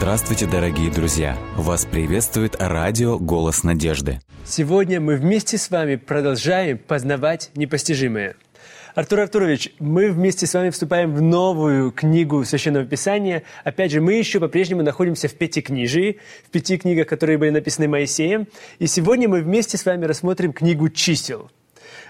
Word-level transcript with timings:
Здравствуйте, 0.00 0.46
дорогие 0.46 0.90
друзья! 0.90 1.36
Вас 1.56 1.84
приветствует 1.84 2.56
радио 2.58 3.18
«Голос 3.18 3.64
надежды». 3.64 4.18
Сегодня 4.46 4.98
мы 4.98 5.16
вместе 5.16 5.58
с 5.58 5.70
вами 5.70 5.96
продолжаем 5.96 6.78
познавать 6.78 7.50
непостижимое. 7.54 8.34
Артур 8.94 9.20
Артурович, 9.20 9.74
мы 9.78 10.10
вместе 10.10 10.46
с 10.46 10.54
вами 10.54 10.70
вступаем 10.70 11.14
в 11.14 11.20
новую 11.20 11.90
книгу 11.90 12.42
Священного 12.46 12.86
Писания. 12.86 13.42
Опять 13.62 13.92
же, 13.92 14.00
мы 14.00 14.14
еще 14.14 14.40
по-прежнему 14.40 14.82
находимся 14.82 15.28
в 15.28 15.34
Пятикнижии, 15.34 16.18
в 16.46 16.50
пяти 16.50 16.78
книгах, 16.78 17.06
которые 17.06 17.36
были 17.36 17.50
написаны 17.50 17.86
Моисеем. 17.86 18.48
И 18.78 18.86
сегодня 18.86 19.28
мы 19.28 19.42
вместе 19.42 19.76
с 19.76 19.84
вами 19.84 20.06
рассмотрим 20.06 20.54
книгу 20.54 20.88
«Чисел». 20.88 21.50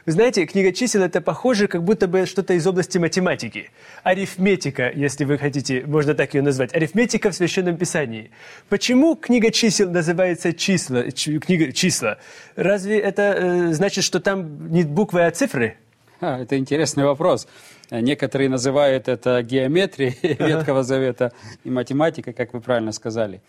Вы 0.07 0.13
знаете, 0.13 0.47
книга 0.47 0.73
чисел– 0.73 1.03
это 1.05 1.21
похоже, 1.21 1.69
как 1.69 1.85
будто 1.85 2.09
бы 2.09 2.25
что-то 2.25 2.55
из 2.55 2.67
области 2.67 2.97
математики. 2.97 3.71
Арифметика, 4.03 4.91
если 4.91 5.25
вы 5.25 5.37
хотите, 5.37 5.85
можно 5.87 6.15
так 6.15 6.33
ее 6.33 6.41
назвать. 6.41 6.75
Арифметика 6.75 7.31
в 7.31 7.35
Священном 7.35 7.77
Писании. 7.77 8.31
Почему 8.71 9.15
книга 9.15 9.51
чисел 9.51 9.91
называется 9.91 10.55
числа, 10.55 11.03
книга 11.03 11.73
числа? 11.73 12.19
Разве 12.57 12.99
это 12.99 13.23
э, 13.23 13.73
значит, 13.73 14.05
что 14.05 14.21
там 14.21 14.73
не 14.73 14.85
буквы, 14.85 15.27
а 15.27 15.31
цифры? 15.31 15.77
А, 16.21 16.41
это 16.41 16.57
интересный 16.57 17.05
вопрос. 17.05 17.47
Некоторые 17.91 18.49
называют 18.49 19.07
это 19.09 19.43
геометрией 19.43 20.17
Ветхого 20.23 20.83
Завета 20.83 21.33
и 21.65 21.71
математикой, 21.71 22.33
как 22.33 22.55
вы 22.55 22.61
правильно 22.63 22.93
сказали. 22.93 23.43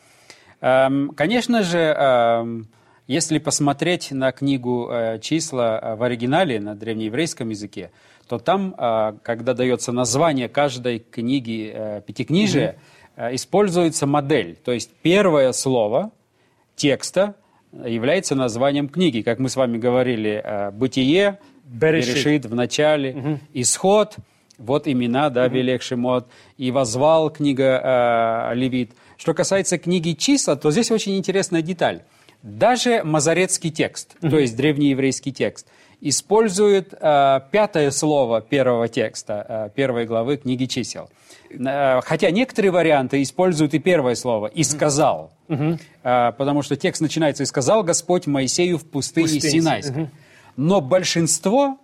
Эм, 0.59 1.11
конечно 1.15 1.63
же, 1.63 1.79
эм, 1.79 2.67
если 3.11 3.39
посмотреть 3.39 4.11
на 4.11 4.31
книгу 4.31 4.89
э, 4.89 5.19
«Числа» 5.19 5.79
э, 5.81 5.95
в 5.95 6.03
оригинале, 6.03 6.61
на 6.61 6.75
древнееврейском 6.75 7.49
языке, 7.49 7.91
то 8.29 8.39
там, 8.39 8.73
э, 8.77 9.13
когда 9.21 9.53
дается 9.53 9.91
название 9.91 10.47
каждой 10.47 10.99
книги 10.99 12.01
Пятикнижия, 12.07 12.77
mm-hmm. 13.17 13.35
используется 13.35 14.07
модель. 14.07 14.55
То 14.55 14.71
есть 14.71 14.91
первое 15.01 15.51
слово 15.51 16.11
текста 16.77 17.35
является 17.73 18.33
названием 18.33 18.87
книги. 18.87 19.21
Как 19.21 19.39
мы 19.39 19.49
с 19.49 19.57
вами 19.57 19.77
говорили, 19.77 20.71
«Бытие», 20.71 21.39
«Берешит», 21.65 22.15
«Берешит» 22.15 22.45
в 22.45 22.55
начале, 22.55 23.11
mm-hmm. 23.11 23.37
«Исход», 23.55 24.15
вот 24.57 24.87
имена, 24.87 25.29
да, 25.29 25.47
mm-hmm. 25.47 25.53
Велех 25.53 25.81
Шимот, 25.81 26.27
и 26.57 26.71
«Возвал» 26.71 27.29
книга 27.29 28.51
э, 28.53 28.55
Левит. 28.55 28.91
Что 29.17 29.33
касается 29.33 29.77
книги 29.77 30.13
«Числа», 30.13 30.55
то 30.55 30.71
здесь 30.71 30.91
очень 30.91 31.17
интересная 31.17 31.61
деталь– 31.61 32.03
даже 32.43 33.03
мазарецкий 33.03 33.71
текст, 33.71 34.15
то 34.19 34.39
есть 34.39 34.55
древнееврейский 34.55 35.31
текст, 35.31 35.67
использует 36.01 36.93
э, 36.99 37.39
пятое 37.51 37.91
слово 37.91 38.41
первого 38.41 38.87
текста, 38.87 39.45
э, 39.47 39.69
первой 39.75 40.05
главы 40.05 40.37
книги 40.37 40.65
чисел. 40.65 41.09
Э, 41.51 42.01
хотя 42.03 42.31
некоторые 42.31 42.71
варианты 42.71 43.21
используют 43.21 43.73
и 43.75 43.79
первое 43.79 44.15
слово 44.15 44.47
«и 44.47 44.63
сказал», 44.63 45.31
э, 45.47 45.77
потому 46.03 46.63
что 46.63 46.75
текст 46.75 47.01
начинается 47.01 47.43
«и 47.43 47.45
сказал 47.45 47.83
Господь 47.83 48.25
Моисею 48.25 48.79
в 48.79 48.85
пустыне 48.85 49.27
Пустынь. 49.27 49.51
Синайской». 49.51 50.09
Но 50.57 50.81
большинство 50.81 51.77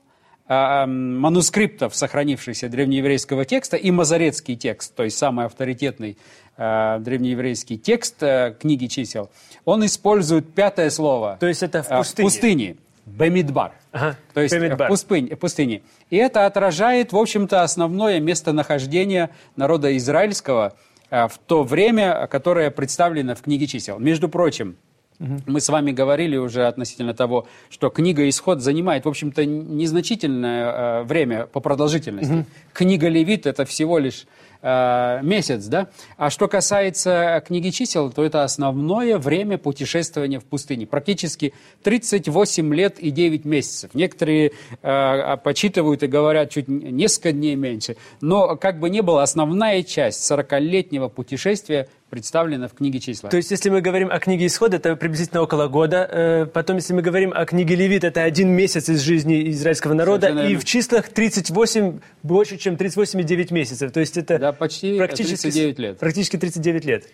манускриптов, 0.49 1.95
сохранившихся 1.95 2.69
древнееврейского 2.69 3.45
текста, 3.45 3.75
и 3.77 3.91
мазарецкий 3.91 4.55
текст, 4.55 4.95
то 4.95 5.03
есть 5.03 5.17
самый 5.17 5.45
авторитетный 5.45 6.17
э, 6.55 6.97
древнееврейский 6.99 7.77
текст 7.77 8.23
э, 8.23 8.55
книги 8.59 8.87
чисел, 8.87 9.29
он 9.65 9.85
использует 9.85 10.53
пятое 10.53 10.89
слово. 10.89 11.37
То 11.39 11.47
есть 11.47 11.63
это 11.63 11.83
в 11.83 11.89
пустыне? 11.89 12.29
В 12.29 12.31
пустыне. 12.31 12.75
Бемидбар. 13.05 13.73
Ага, 13.91 14.17
то 14.33 14.41
есть 14.41 14.53
Бемидбар. 14.53 14.89
в 14.89 15.35
пустыне. 15.37 15.81
И 16.09 16.17
это 16.17 16.45
отражает, 16.45 17.13
в 17.13 17.17
общем-то, 17.17 17.63
основное 17.63 18.19
местонахождение 18.19 19.29
народа 19.55 19.95
израильского 19.97 20.73
в 21.09 21.31
то 21.45 21.63
время, 21.63 22.27
которое 22.27 22.69
представлено 22.69 23.33
в 23.33 23.41
книге 23.41 23.65
чисел. 23.65 23.97
Между 23.97 24.27
прочим. 24.27 24.75
Мы 25.19 25.61
с 25.61 25.69
вами 25.69 25.91
говорили 25.91 26.37
уже 26.37 26.67
относительно 26.67 27.13
того, 27.13 27.47
что 27.69 27.89
книга 27.89 28.27
«Исход» 28.29 28.61
занимает, 28.61 29.05
в 29.05 29.09
общем-то, 29.09 29.45
незначительное 29.45 31.01
э, 31.01 31.03
время 31.03 31.47
по 31.47 31.59
продолжительности. 31.59 32.33
Угу. 32.33 32.45
Книга 32.73 33.07
«Левит»— 33.07 33.45
это 33.47 33.65
всего 33.65 33.97
лишь 33.97 34.27
Э, 34.61 35.19
месяц, 35.21 35.65
да? 35.65 35.87
А 36.17 36.29
что 36.29 36.47
касается 36.47 37.43
книги 37.45 37.69
чисел, 37.69 38.11
то 38.11 38.23
это 38.23 38.43
основное 38.43 39.17
время 39.17 39.57
путешествования 39.57 40.39
в 40.39 40.45
пустыне. 40.45 40.87
Практически 40.87 41.53
38 41.83 42.73
лет 42.73 42.99
и 42.99 43.11
9 43.11 43.45
месяцев. 43.45 43.91
Некоторые 43.93 44.53
э, 44.81 45.37
почитывают 45.43 46.01
и 46.03 46.07
говорят 46.07 46.49
чуть 46.49 46.67
несколько 46.67 47.31
дней 47.33 47.55
меньше. 47.55 47.97
Но 48.19 48.55
как 48.55 48.79
бы 48.79 48.89
ни 48.89 49.01
было, 49.01 49.21
основная 49.21 49.83
часть 49.83 50.29
40-летнего 50.29 51.07
путешествия 51.07 51.87
представлена 52.09 52.67
в 52.67 52.73
книге 52.73 52.99
числа. 52.99 53.29
То 53.29 53.37
есть, 53.37 53.51
если 53.51 53.69
мы 53.69 53.81
говорим 53.81 54.09
о 54.11 54.19
книге 54.19 54.45
Исхода, 54.45 54.77
это 54.77 54.95
приблизительно 54.95 55.41
около 55.41 55.67
года. 55.67 56.07
Э, 56.09 56.45
потом, 56.45 56.77
если 56.77 56.93
мы 56.93 57.01
говорим 57.01 57.33
о 57.35 57.45
книге 57.45 57.75
Левит, 57.75 58.03
это 58.03 58.23
один 58.23 58.49
месяц 58.49 58.89
из 58.89 59.01
жизни 59.01 59.49
израильского 59.51 59.93
народа. 59.93 60.27
И 60.47 60.55
в 60.55 60.63
числах 60.63 61.09
38, 61.09 61.99
больше, 62.23 62.57
чем 62.57 62.75
38,9 62.75 63.53
месяцев. 63.53 63.91
То 63.91 63.99
есть, 63.99 64.17
это 64.17 64.39
да, 64.39 64.51
почти 64.53 64.97
практически 64.97 65.43
39 65.43 65.79
лет. 65.79 65.99
Практически 65.99 66.37
39 66.37 66.85
лет. 66.85 67.05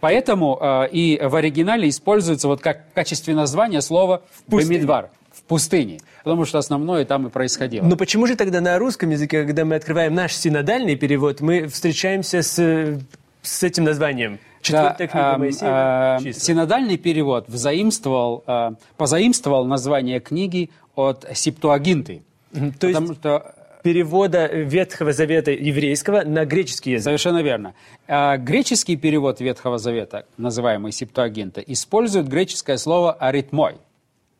Поэтому 0.00 0.58
э, 0.60 0.88
и 0.92 1.20
в 1.20 1.34
оригинале 1.34 1.88
используется 1.88 2.46
вот 2.46 2.60
как 2.60 2.90
в 2.90 2.94
качестве 2.94 3.34
названия 3.34 3.80
слово 3.80 4.22
«бемидвар» 4.46 5.10
в 5.32 5.42
пустыне, 5.42 5.98
потому 6.24 6.44
что 6.44 6.58
основное 6.58 7.04
там 7.04 7.26
и 7.26 7.30
происходило. 7.30 7.84
Но 7.84 7.96
почему 7.96 8.26
же 8.26 8.36
тогда 8.36 8.60
на 8.60 8.78
русском 8.78 9.10
языке, 9.10 9.44
когда 9.44 9.64
мы 9.64 9.76
открываем 9.76 10.14
наш 10.14 10.34
синодальный 10.34 10.96
перевод, 10.96 11.40
мы 11.40 11.66
встречаемся 11.66 12.42
с, 12.42 13.00
с 13.48 13.62
этим 13.62 13.84
названием? 13.84 14.38
Четвертая 14.60 15.08
да, 15.08 15.34
книга. 15.36 15.56
Э, 15.62 16.28
э, 16.28 16.32
синодальный 16.32 16.96
перевод 16.96 17.48
взаимствовал, 17.48 18.44
э, 18.46 18.72
позаимствовал 18.96 19.64
название 19.64 20.20
книги 20.20 20.70
от 20.94 21.26
Септуагинты. 21.32 22.22
То 22.52 22.88
потому 22.88 23.08
есть... 23.08 23.20
что 23.20 23.54
перевода 23.82 24.46
Ветхого 24.46 25.12
Завета 25.12 25.52
еврейского 25.52 26.22
на 26.22 26.44
греческий 26.44 26.92
язык. 26.92 27.04
Совершенно 27.04 27.42
верно. 27.42 27.74
А 28.06 28.36
греческий 28.36 28.96
перевод 28.96 29.40
Ветхого 29.40 29.78
Завета, 29.78 30.26
называемый 30.36 30.92
Септуагинта, 30.92 31.60
использует 31.60 32.28
греческое 32.28 32.76
слово 32.76 33.12
«аритмой». 33.12 33.76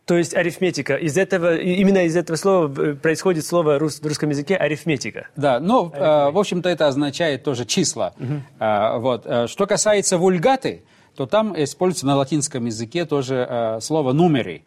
То 0.08 0.16
есть 0.16 0.34
арифметика. 0.34 0.96
Из 0.96 1.16
этого, 1.16 1.56
именно 1.56 2.04
из 2.04 2.16
этого 2.16 2.36
слова 2.36 2.72
э, 2.80 2.94
происходит 2.94 3.44
слово 3.44 3.78
в 3.78 4.02
русском 4.02 4.30
языке 4.30 4.56
арифметика. 4.56 5.28
Да, 5.36 5.60
ну, 5.60 5.92
э, 5.92 6.30
в 6.30 6.38
общем-то, 6.38 6.68
это 6.68 6.88
означает 6.88 7.44
тоже 7.44 7.66
числа. 7.66 8.14
Угу. 8.18 8.42
Э, 8.58 8.98
вот. 8.98 9.50
Что 9.50 9.66
касается 9.66 10.16
вульгаты, 10.16 10.82
то 11.14 11.26
там 11.26 11.54
используется 11.62 12.06
на 12.06 12.16
латинском 12.16 12.64
языке 12.64 13.04
тоже 13.04 13.46
э, 13.48 13.80
слово 13.80 14.12
«нумери» 14.12 14.64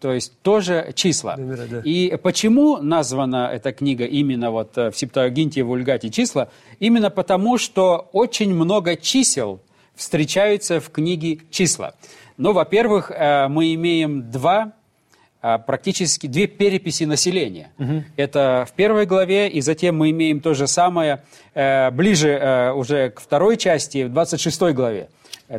то 0.00 0.12
есть 0.12 0.38
тоже 0.42 0.92
числа. 0.94 1.34
Да, 1.38 1.64
да. 1.66 1.80
И 1.82 2.14
почему 2.22 2.76
названа 2.76 3.48
эта 3.50 3.72
книга 3.72 4.04
именно 4.04 4.50
вот 4.50 4.76
э, 4.76 4.90
в 4.90 4.98
Септуагинте 4.98 5.60
и 5.60 5.62
Вульгате 5.62 6.10
числа? 6.10 6.50
Именно 6.78 7.08
потому, 7.08 7.56
что 7.56 8.10
очень 8.12 8.54
много 8.54 8.96
чисел 8.96 9.60
встречаются 9.94 10.78
в 10.78 10.90
книге 10.90 11.38
числа. 11.50 11.94
Ну, 12.36 12.52
во-первых, 12.52 13.10
э, 13.10 13.48
мы 13.48 13.72
имеем 13.72 14.30
два 14.30 14.74
практически 15.66 16.26
две 16.26 16.46
переписи 16.46 17.04
населения. 17.04 17.70
Угу. 17.78 18.04
Это 18.16 18.66
в 18.68 18.72
первой 18.72 19.06
главе, 19.06 19.48
и 19.48 19.60
затем 19.60 19.96
мы 19.98 20.10
имеем 20.10 20.40
то 20.40 20.54
же 20.54 20.66
самое 20.66 21.22
ближе 21.92 22.72
уже 22.74 23.10
к 23.10 23.20
второй 23.20 23.56
части, 23.56 24.04
в 24.04 24.08
26 24.08 24.60
главе 24.72 25.08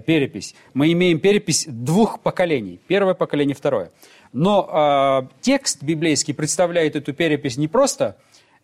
перепись. 0.05 0.55
Мы 0.73 0.91
имеем 0.91 1.19
перепись 1.19 1.65
двух 1.67 2.19
поколений. 2.19 2.79
Первое 2.87 3.13
поколение, 3.13 3.55
второе. 3.55 3.91
Но 4.33 4.69
э, 4.69 5.27
текст 5.41 5.81
библейский 5.81 6.33
представляет 6.33 6.95
эту 6.95 7.13
перепись 7.13 7.57
не 7.57 7.67
просто, 7.67 8.17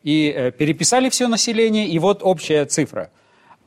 и 0.04 0.34
э, 0.36 0.52
переписали 0.52 1.10
все 1.10 1.28
население, 1.28 1.88
и 1.88 1.98
вот 2.00 2.24
общая 2.24 2.66
цифра. 2.66 3.10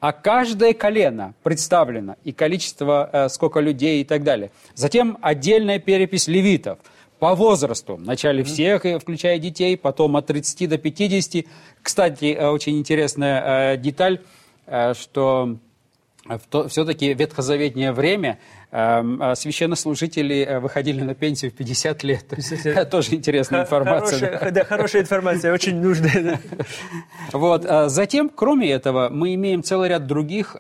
А 0.01 0.13
каждое 0.13 0.75
колено 0.75 1.33
представлено, 1.43 2.17
и 2.25 2.33
количество, 2.33 3.09
э, 3.11 3.29
сколько 3.31 3.61
людей 3.61 4.03
и 4.03 4.05
так 4.05 4.23
далее. 4.23 4.51
Затем 4.75 5.17
отдельная 5.23 5.79
перепись 5.79 6.29
левитов 6.29 6.79
по 7.25 7.35
возрасту. 7.35 7.97
Вначале 7.97 8.45
всех, 8.45 8.85
включая 9.01 9.39
детей, 9.39 9.79
потом 9.79 10.15
от 10.17 10.27
30 10.27 10.69
до 10.69 10.77
50. 10.77 11.47
Кстати, 11.81 12.37
э, 12.39 12.49
очень 12.49 12.79
интересная 12.79 13.73
э, 13.73 13.77
деталь, 13.79 14.21
э, 14.67 14.93
что 14.93 15.57
все-таки 16.69 17.15
ветхозаветнее 17.15 17.93
время 17.93 18.39
священнослужители 18.71 20.45
э, 20.45 20.61
выходили 20.61 21.01
на 21.01 21.15
пенсию 21.15 21.51
в 21.51 21.55
50 21.55 22.03
лет. 22.03 22.27
50 22.29 22.65
лет. 22.67 22.91
Тоже 22.91 23.15
интересная 23.15 23.63
информация. 23.63 24.19
Хорошая, 24.19 24.51
да, 24.51 24.65
хорошая 24.65 25.03
информация, 25.03 25.55
очень 25.55 25.81
нужная. 25.81 26.41
Вот. 27.33 27.65
А 27.65 27.89
затем, 27.89 28.29
кроме 28.29 28.71
этого, 28.71 29.09
мы 29.09 29.33
имеем 29.33 29.63
целый 29.63 29.89
ряд 29.89 30.07
других 30.07 30.57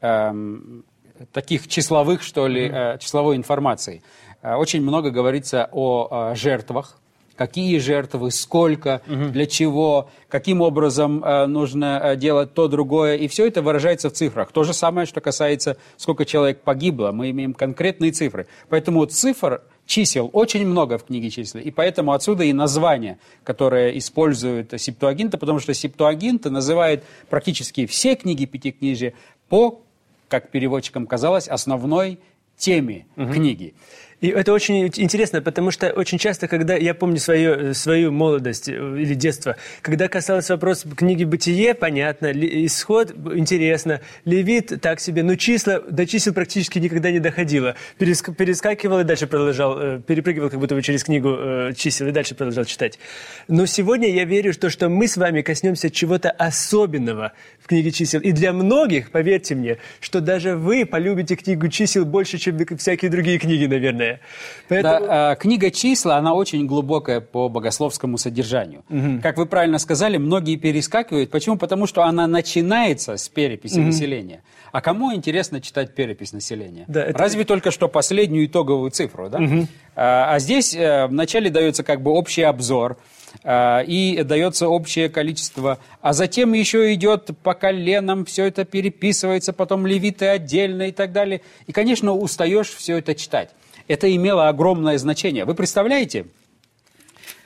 эм, 0.00 0.84
таких 1.32 1.68
числовых, 1.68 2.22
что 2.22 2.46
ли, 2.46 2.70
э, 2.72 2.98
числовой 2.98 3.36
информации. 3.36 4.02
Очень 4.42 4.82
много 4.82 5.10
говорится 5.10 5.68
о 5.70 6.34
жертвах, 6.34 6.98
какие 7.36 7.78
жертвы, 7.78 8.30
сколько, 8.30 9.02
для 9.06 9.46
чего, 9.46 10.08
каким 10.28 10.60
образом 10.60 11.24
э, 11.24 11.46
нужно 11.46 12.00
э, 12.02 12.16
делать 12.16 12.54
то, 12.54 12.68
другое. 12.68 13.16
И 13.16 13.28
все 13.28 13.46
это 13.46 13.62
выражается 13.62 14.10
в 14.10 14.12
цифрах. 14.12 14.52
То 14.52 14.64
же 14.64 14.72
самое, 14.72 15.06
что 15.06 15.20
касается, 15.20 15.76
сколько 15.96 16.24
человек 16.24 16.60
погибло. 16.60 17.10
Мы 17.12 17.30
имеем 17.30 17.54
конкретные 17.54 18.12
цифры. 18.12 18.46
Поэтому 18.68 19.04
цифр 19.06 19.62
чисел 19.86 20.30
очень 20.32 20.66
много 20.66 20.98
в 20.98 21.04
книге 21.04 21.30
чисел, 21.30 21.60
и 21.60 21.70
поэтому 21.70 22.12
отсюда 22.12 22.44
и 22.44 22.52
название, 22.52 23.18
которое 23.44 23.98
использует 23.98 24.72
Септуагинта, 24.80 25.38
потому 25.38 25.58
что 25.58 25.74
Септуагинта 25.74 26.50
называет 26.50 27.02
практически 27.28 27.86
все 27.86 28.14
книги 28.14 28.44
Пятикнижия 28.44 29.14
по, 29.48 29.82
как 30.28 30.50
переводчикам 30.50 31.06
казалось, 31.06 31.48
основной 31.48 32.20
теме 32.56 33.06
угу. 33.16 33.32
книги. 33.32 33.74
И 34.22 34.28
это 34.28 34.52
очень 34.52 34.86
интересно, 34.86 35.42
потому 35.42 35.72
что 35.72 35.90
очень 35.90 36.16
часто, 36.16 36.46
когда 36.46 36.76
я 36.76 36.94
помню 36.94 37.18
свою, 37.18 37.74
свою 37.74 38.12
молодость 38.12 38.68
э, 38.68 38.72
или 38.72 39.14
детство, 39.14 39.56
когда 39.82 40.06
касалось 40.06 40.48
вопроса 40.48 40.88
книги 40.94 41.24
«Бытие», 41.24 41.74
понятно, 41.74 42.30
исход 42.32 43.12
интересно, 43.34 44.00
левит 44.24 44.80
так 44.80 45.00
себе, 45.00 45.24
но 45.24 45.34
числа, 45.34 45.80
до 45.80 46.06
чисел 46.06 46.32
практически 46.32 46.78
никогда 46.78 47.10
не 47.10 47.18
доходило. 47.18 47.74
Переск, 47.98 48.32
перескакивал 48.36 49.00
и 49.00 49.04
дальше 49.04 49.26
продолжал, 49.26 49.76
э, 49.80 50.00
перепрыгивал 50.06 50.50
как 50.50 50.60
будто 50.60 50.76
бы 50.76 50.82
через 50.82 51.02
книгу 51.02 51.34
э, 51.36 51.72
чисел 51.76 52.06
и 52.06 52.12
дальше 52.12 52.36
продолжал 52.36 52.64
читать. 52.64 53.00
Но 53.48 53.66
сегодня 53.66 54.08
я 54.08 54.24
верю, 54.24 54.52
что, 54.52 54.70
что 54.70 54.88
мы 54.88 55.08
с 55.08 55.16
вами 55.16 55.42
коснемся 55.42 55.90
чего-то 55.90 56.30
особенного 56.30 57.32
в 57.58 57.66
книге 57.66 57.90
чисел. 57.90 58.20
И 58.20 58.30
для 58.30 58.52
многих, 58.52 59.10
поверьте 59.10 59.56
мне, 59.56 59.78
что 59.98 60.20
даже 60.20 60.54
вы 60.54 60.86
полюбите 60.86 61.34
книгу 61.34 61.66
чисел 61.66 62.04
больше, 62.04 62.38
чем 62.38 62.56
всякие 62.78 63.10
другие 63.10 63.40
книги, 63.40 63.66
наверное 63.66 64.11
далее. 64.12 64.20
Поэтому... 64.68 65.06
Да, 65.06 65.34
книга 65.36 65.70
«Числа», 65.70 66.16
она 66.16 66.34
очень 66.34 66.66
глубокая 66.66 67.20
по 67.20 67.48
богословскому 67.48 68.18
содержанию. 68.18 68.84
Угу. 68.88 69.20
Как 69.22 69.36
вы 69.36 69.46
правильно 69.46 69.78
сказали, 69.78 70.16
многие 70.16 70.56
перескакивают. 70.56 71.30
Почему? 71.30 71.56
Потому 71.56 71.86
что 71.86 72.04
она 72.04 72.26
начинается 72.26 73.16
с 73.16 73.28
переписи 73.28 73.78
угу. 73.78 73.86
населения. 73.86 74.42
А 74.72 74.80
кому 74.80 75.14
интересно 75.14 75.60
читать 75.60 75.94
перепись 75.94 76.32
населения? 76.32 76.84
Да, 76.88 77.04
это... 77.04 77.18
Разве 77.18 77.44
только 77.44 77.70
что 77.70 77.88
последнюю 77.88 78.46
итоговую 78.46 78.90
цифру, 78.90 79.28
да? 79.28 79.38
Угу. 79.38 79.66
А, 79.96 80.34
а 80.34 80.38
здесь 80.38 80.74
э, 80.74 81.06
вначале 81.06 81.50
дается 81.50 81.82
как 81.82 82.02
бы 82.02 82.10
общий 82.12 82.42
обзор, 82.42 82.96
а, 83.44 83.80
и 83.80 84.22
дается 84.22 84.68
общее 84.68 85.08
количество, 85.08 85.78
а 86.00 86.12
затем 86.12 86.52
еще 86.52 86.92
идет 86.94 87.30
по 87.42 87.54
коленам, 87.54 88.24
все 88.24 88.46
это 88.46 88.64
переписывается, 88.64 89.52
потом 89.52 89.86
левиты 89.86 90.26
отдельно 90.26 90.88
и 90.88 90.92
так 90.92 91.12
далее. 91.12 91.42
И, 91.66 91.72
конечно, 91.72 92.12
устаешь 92.14 92.70
все 92.70 92.98
это 92.98 93.14
читать 93.14 93.50
это 93.92 94.14
имело 94.14 94.48
огромное 94.48 94.96
значение. 94.96 95.44
Вы 95.44 95.54
представляете, 95.54 96.26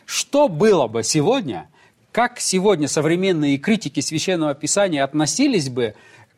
что 0.05 0.49
было 0.49 0.87
бы 0.87 1.03
сегодня, 1.03 1.69
как 2.13 2.39
сегодня 2.39 2.87
современные 2.87 3.59
критики 3.59 3.99
Священного 3.99 4.55
Писания 4.55 5.03
относились 5.03 5.69
бы 5.69 5.95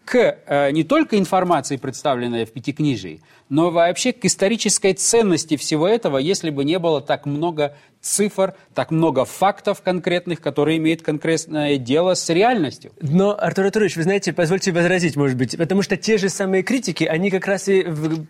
к 0.07 0.17
э, 0.17 0.71
не 0.71 0.83
только 0.83 1.19
информации, 1.19 1.77
представленной 1.77 2.47
в 2.47 2.53
Пятикнижии, 2.53 3.21
но 3.49 3.71
вообще 3.71 4.13
к 4.13 4.25
исторической 4.25 4.93
ценности 4.93 5.57
всего 5.57 5.89
этого, 5.89 6.19
если 6.19 6.51
бы 6.51 6.65
не 6.65 6.79
было 6.79 7.01
так 7.01 7.27
много 7.27 7.75
цифр, 8.01 8.55
так 8.75 8.91
много 8.91 9.25
фактов 9.25 9.83
конкретных, 9.83 10.41
которые 10.41 10.79
имеют 10.79 11.03
конкретное 11.03 11.79
дело 11.79 12.15
с 12.15 12.29
реальностью. 12.29 12.93
Но, 13.01 13.37
Артур 13.39 13.67
Артурович, 13.67 13.97
вы 13.97 14.05
знаете, 14.05 14.33
позвольте 14.33 14.73
возразить, 14.73 15.17
может 15.17 15.37
быть, 15.37 15.57
потому 15.57 15.83
что 15.83 15.97
те 15.97 16.17
же 16.17 16.29
самые 16.29 16.63
критики, 16.63 17.05
они 17.05 17.31
как 17.31 17.47
раз 17.47 17.69
и 17.69 17.85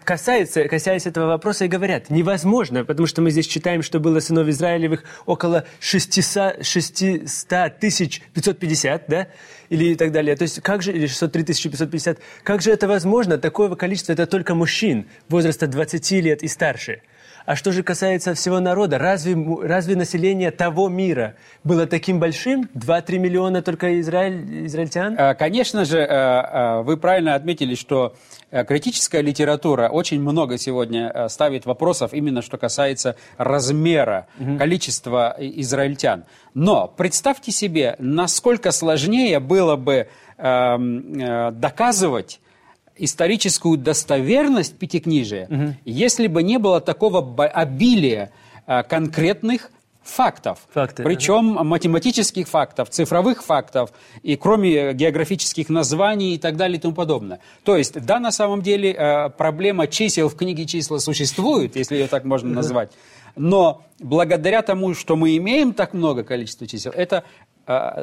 касаются, 0.05 0.65
касаясь 0.69 1.07
этого 1.07 1.27
вопроса, 1.27 1.67
и 1.67 1.69
говорят, 1.69 2.09
невозможно, 2.11 2.85
потому 2.85 3.07
что 3.07 3.21
мы 3.21 3.31
здесь 3.31 3.47
читаем, 3.47 3.83
что 3.83 4.01
было 4.01 4.21
сынов 4.21 4.49
Израилевых 4.49 5.05
около 5.27 5.65
600, 5.81 6.65
600 6.65 7.79
тысяч 7.79 8.23
550, 8.35 9.05
да, 9.07 9.29
или 9.69 9.93
и 9.93 9.95
так 9.95 10.13
далее. 10.13 10.35
То 10.35 10.43
есть 10.43 10.61
как 10.63 10.83
же, 10.83 10.93
или 10.93 11.07
603 11.07 11.45
550, 11.45 12.19
как 12.43 12.63
же 12.63 12.71
это 12.71 12.89
возможно? 12.89 13.37
Такое 13.39 13.75
количество, 13.75 14.13
это 14.13 14.27
только 14.27 14.55
мужчин 14.55 15.08
возраста 15.29 15.67
20 15.67 16.11
лет 16.23 16.43
и 16.43 16.49
старше. 16.49 17.03
А 17.49 17.57
что 17.57 17.73
же 17.73 17.83
касается 17.83 18.35
всего 18.35 18.61
народа, 18.61 18.99
разве, 18.99 19.35
разве 19.63 19.97
население 19.97 20.51
того 20.51 20.91
мира 20.91 21.35
было 21.65 21.87
таким 21.87 22.21
большим? 22.21 22.69
2-3 22.75 23.17
миллиона 23.17 23.63
только 23.63 24.03
израиль, 24.03 24.67
израильтян? 24.67 25.17
А, 25.19 25.33
конечно 25.33 25.87
же, 25.87 26.05
а, 26.05 26.81
а, 26.81 26.83
вы 26.83 26.99
правильно 26.99 27.35
отметили, 27.35 27.75
что 27.75 28.15
критическая 28.51 29.23
литература 29.23 29.89
очень 29.89 30.21
много 30.21 30.59
сегодня 30.59 31.27
ставит 31.31 31.65
вопросов 31.65 32.13
именно 32.13 32.43
что 32.43 32.59
касается 32.59 33.17
размера, 33.39 34.27
угу. 34.39 34.59
количества 34.59 35.35
израильтян. 35.39 36.25
Но 36.53 36.87
представьте 36.87 37.51
себе, 37.51 37.97
насколько 37.99 38.73
сложнее 38.73 39.41
было 39.41 39.77
бы 39.77 40.09
доказывать 40.37 42.41
историческую 42.99 43.79
достоверность 43.79 44.77
Пятикнижия, 44.77 45.47
угу. 45.47 45.75
если 45.85 46.27
бы 46.27 46.43
не 46.43 46.59
было 46.59 46.81
такого 46.81 47.21
обилия 47.47 48.33
а, 48.67 48.83
конкретных 48.83 49.71
фактов. 50.03 50.61
Факты, 50.73 51.03
Причем 51.03 51.55
ага. 51.55 51.65
математических 51.65 52.49
фактов, 52.49 52.91
цифровых 52.91 53.45
фактов, 53.45 53.91
и 54.23 54.37
кроме 54.37 54.95
географических 54.95 55.69
названий 55.69 56.35
и 56.35 56.39
так 56.39 56.57
далее 56.57 56.79
и 56.79 56.81
тому 56.81 56.95
подобное. 56.95 57.41
То 57.65 57.77
есть, 57.77 58.01
да, 58.05 58.19
на 58.19 58.33
самом 58.33 58.63
деле 58.63 58.93
а, 58.93 59.29
проблема 59.29 59.87
чисел 59.87 60.29
в 60.29 60.37
книге 60.37 60.67
числа 60.67 60.99
существует, 60.99 61.77
если 61.77 61.97
ее 61.97 62.07
так 62.09 62.25
можно 62.25 62.51
назвать. 62.51 62.91
Но 63.37 63.83
благодаря 64.01 64.63
тому, 64.63 64.95
что 64.95 65.15
мы 65.15 65.37
имеем 65.37 65.73
так 65.73 65.95
много 65.95 66.25
количества 66.25 66.67
чисел, 66.67 66.93
это 66.93 67.23
Э, 67.23 67.48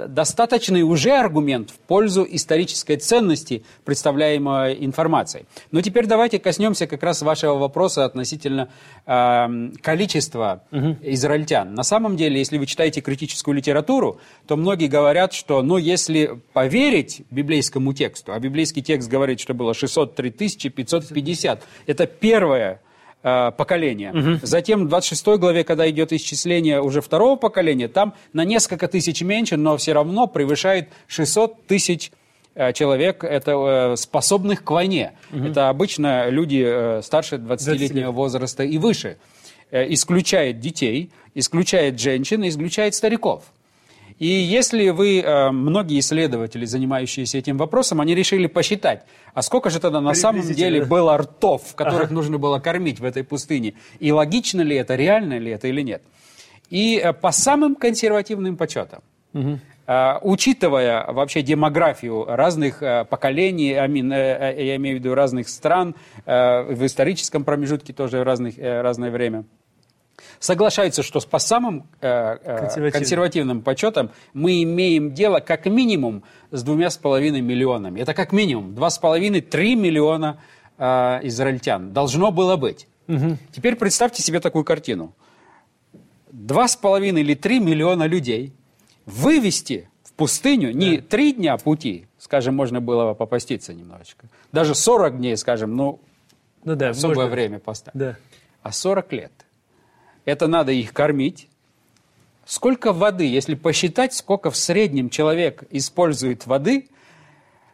достаточный 0.07 0.83
уже 0.83 1.11
аргумент 1.11 1.71
в 1.71 1.79
пользу 1.79 2.25
исторической 2.29 2.97
ценности 2.97 3.63
представляемой 3.83 4.85
информации. 4.85 5.47
Но 5.71 5.81
теперь 5.81 6.05
давайте 6.05 6.37
коснемся 6.39 6.85
как 6.85 7.01
раз 7.01 7.23
вашего 7.23 7.55
вопроса 7.55 8.05
относительно 8.05 8.69
э, 9.07 9.71
количества 9.81 10.63
угу. 10.71 10.97
израильтян. 11.01 11.73
На 11.73 11.83
самом 11.83 12.15
деле, 12.15 12.37
если 12.37 12.59
вы 12.59 12.67
читаете 12.67 13.01
критическую 13.01 13.55
литературу, 13.55 14.19
то 14.45 14.55
многие 14.55 14.87
говорят, 14.87 15.33
что 15.33 15.63
ну, 15.63 15.77
если 15.77 16.39
поверить 16.53 17.23
библейскому 17.31 17.93
тексту, 17.93 18.33
а 18.33 18.39
библейский 18.39 18.83
текст 18.83 19.09
говорит, 19.09 19.39
что 19.39 19.55
было 19.55 19.73
603 19.73 20.29
550, 20.69 21.63
это 21.87 22.05
первое 22.05 22.81
э, 23.25 23.51
поколения. 23.57 24.11
Угу. 24.11 24.39
Затем 24.43 24.85
в 24.85 24.89
26 24.89 25.39
главе, 25.39 25.63
когда 25.63 25.89
идет 25.89 26.13
исчисление 26.13 26.79
уже 26.79 27.01
второго 27.01 27.35
поколения, 27.35 27.87
там 27.87 28.13
на 28.33 28.45
несколько 28.45 28.87
тысяч 28.87 29.21
меньше, 29.21 29.57
но 29.57 29.75
все 29.77 29.93
равно 29.93 30.27
превышает 30.27 30.89
600 31.07 31.65
тысяч 31.65 32.11
э, 32.53 32.71
человек, 32.73 33.23
это 33.23 33.51
э, 33.51 33.95
способных 33.95 34.63
к 34.63 34.69
войне. 34.69 35.13
Угу. 35.31 35.43
Это 35.45 35.69
обычно 35.69 36.29
люди 36.29 37.01
старше 37.01 37.37
20-летнего 37.37 38.11
20 38.11 38.15
возраста 38.15 38.63
и 38.63 38.77
выше. 38.77 39.17
Исключает 39.71 40.59
детей, 40.59 41.09
исключает 41.33 41.99
женщин, 41.99 42.47
исключает 42.47 42.93
стариков. 42.93 43.43
И 44.17 44.27
если 44.27 44.89
вы, 44.89 45.19
э, 45.19 45.51
многие 45.51 45.99
исследователи, 45.99 46.65
занимающиеся 46.65 47.37
этим 47.37 47.57
вопросом, 47.57 47.99
они 47.99 48.15
решили 48.15 48.47
посчитать, 48.47 49.03
а 49.33 49.41
сколько 49.41 49.69
же 49.69 49.79
тогда 49.79 49.99
на 49.99 50.13
самом 50.13 50.53
деле 50.53 50.85
было 50.85 51.17
ртов, 51.17 51.75
которых 51.75 52.05
ага. 52.05 52.13
нужно 52.13 52.37
было 52.37 52.59
кормить 52.59 52.99
в 53.01 53.03
этой 53.03 53.25
пустыне, 53.25 53.73
и 53.99 54.13
логично 54.13 54.61
ли 54.61 54.77
это, 54.77 54.95
реально 54.95 55.37
ли 55.37 55.51
это 55.51 55.67
или 55.67 55.81
нет. 55.81 56.01
И 56.69 56.97
э, 56.97 57.11
по 57.11 57.31
самым 57.31 57.75
консервативным 57.75 58.55
подсчетам, 58.55 59.01
угу. 59.33 59.59
учитывая 60.21 61.11
вообще 61.11 61.41
демографию 61.41 62.25
разных 62.25 62.79
поколений, 63.09 63.71
я 63.71 63.85
имею 64.77 64.95
в 64.97 64.99
виду 64.99 65.13
разных 65.13 65.49
стран, 65.49 65.93
в 66.25 66.85
историческом 66.85 67.43
промежутке 67.43 67.91
тоже 67.91 68.23
разных, 68.23 68.55
разное 68.57 69.11
время– 69.11 69.43
соглашаются, 70.39 71.03
что 71.03 71.19
по 71.21 71.39
самым 71.39 71.87
э, 72.01 72.07
э, 72.07 72.57
консервативным. 72.59 72.91
консервативным 72.91 73.61
подсчетам 73.61 74.11
мы 74.33 74.63
имеем 74.63 75.13
дело 75.13 75.39
как 75.39 75.65
минимум 75.65 76.23
с 76.51 76.63
двумя 76.63 76.89
с 76.89 76.97
половиной 76.97 77.41
миллионами. 77.41 78.01
Это 78.01 78.13
как 78.13 78.31
минимум 78.31 78.75
два 78.75 78.89
с 78.89 78.97
половиной, 78.97 79.41
три 79.41 79.75
миллиона 79.75 80.39
э, 80.77 81.19
израильтян. 81.23 81.93
Должно 81.93 82.31
было 82.31 82.55
быть. 82.55 82.87
Угу. 83.07 83.37
Теперь 83.51 83.75
представьте 83.75 84.21
себе 84.23 84.39
такую 84.39 84.63
картину. 84.63 85.13
Два 86.31 86.67
с 86.67 86.75
половиной 86.75 87.21
или 87.21 87.33
три 87.33 87.59
миллиона 87.59 88.03
людей 88.03 88.53
вывести 89.05 89.89
в 90.03 90.13
пустыню 90.13 90.71
не 90.71 90.97
три 90.97 91.33
дня 91.33 91.57
пути, 91.57 92.07
скажем, 92.17 92.55
можно 92.55 92.81
было 92.81 93.13
попаститься 93.13 93.73
немножечко, 93.73 94.27
даже 94.51 94.75
40 94.75 95.17
дней, 95.17 95.37
скажем, 95.37 95.75
ну, 95.75 95.99
ну 96.63 96.75
да, 96.75 96.89
особое 96.89 97.15
можно. 97.15 97.31
время 97.31 97.59
поставить, 97.59 97.97
да. 97.97 98.17
а 98.63 98.71
40 98.71 99.13
лет 99.13 99.31
это 100.25 100.47
надо 100.47 100.71
их 100.71 100.93
кормить. 100.93 101.47
Сколько 102.45 102.93
воды, 102.93 103.25
если 103.25 103.55
посчитать, 103.55 104.13
сколько 104.13 104.51
в 104.51 104.57
среднем 104.57 105.09
человек 105.09 105.63
использует 105.71 106.45
воды, 106.45 106.89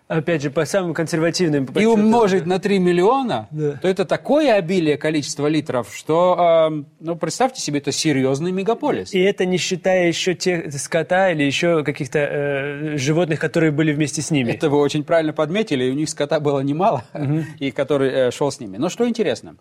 опять 0.07 0.41
же, 0.41 0.49
по 0.49 0.65
самым 0.65 0.93
консервативным... 0.93 1.65
и 1.65 1.85
умножить 1.85 2.45
на 2.45 2.59
3 2.59 2.79
миллиона, 2.79 3.47
да. 3.51 3.79
то 3.81 3.87
это 3.87 4.05
такое 4.05 4.53
обилие 4.53 4.97
количества 4.97 5.47
литров, 5.47 5.93
что, 5.95 6.69
э, 6.69 6.83
ну, 6.99 7.15
представьте 7.15 7.61
себе, 7.61 7.79
это 7.79 7.91
серьезный 7.91 8.51
мегаполис. 8.51 9.13
И 9.13 9.19
это 9.19 9.45
не 9.45 9.57
считая 9.57 10.07
еще 10.07 10.35
тех 10.35 10.71
скота 10.73 11.31
или 11.31 11.43
еще 11.43 11.83
каких-то 11.83 12.19
э, 12.19 12.97
животных, 12.97 13.39
которые 13.39 13.71
были 13.71 13.93
вместе 13.93 14.21
с 14.21 14.31
ними. 14.31 14.51
Это 14.51 14.69
вы 14.69 14.79
очень 14.79 15.03
правильно 15.03 15.33
подметили, 15.33 15.89
у 15.89 15.93
них 15.93 16.09
скота 16.09 16.39
было 16.39 16.59
немало, 16.59 17.03
угу. 17.13 17.43
и 17.59 17.71
который 17.71 18.09
э, 18.09 18.31
шел 18.31 18.51
с 18.51 18.59
ними. 18.59 18.77
Но 18.77 18.89
что 18.89 19.07
интересно, 19.07 19.55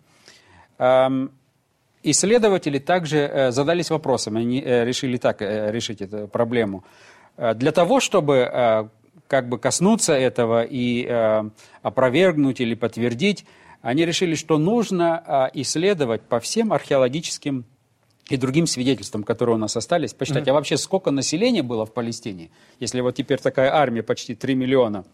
э, 0.79 1.27
исследователи 2.03 2.79
также 2.79 3.17
э, 3.17 3.51
задались 3.51 3.89
вопросом, 3.89 4.37
они 4.37 4.61
э, 4.61 4.85
решили 4.85 5.17
так 5.17 5.41
э, 5.41 5.71
решить 5.71 6.01
эту 6.01 6.27
проблему. 6.27 6.83
Для 7.37 7.71
того, 7.71 8.01
чтобы 8.01 8.89
как 9.27 9.47
бы 9.47 9.57
коснуться 9.57 10.13
этого 10.13 10.63
и 10.63 11.07
опровергнуть 11.81 12.59
или 12.59 12.75
подтвердить, 12.75 13.45
они 13.81 14.05
решили, 14.05 14.35
что 14.35 14.57
нужно 14.57 15.49
исследовать 15.53 16.21
по 16.21 16.39
всем 16.41 16.73
археологическим 16.73 17.65
и 18.29 18.37
другим 18.37 18.67
свидетельствам, 18.67 19.23
которые 19.23 19.55
у 19.55 19.57
нас 19.57 19.75
остались, 19.77 20.13
посчитать, 20.13 20.45
mm-hmm. 20.45 20.51
а 20.51 20.53
вообще 20.53 20.77
сколько 20.77 21.09
населения 21.09 21.63
было 21.63 21.85
в 21.85 21.93
Палестине, 21.93 22.51
если 22.79 22.99
вот 22.99 23.15
теперь 23.15 23.39
такая 23.39 23.73
армия, 23.73 24.03
почти 24.03 24.35
3 24.35 24.53
миллиона, 24.53 25.05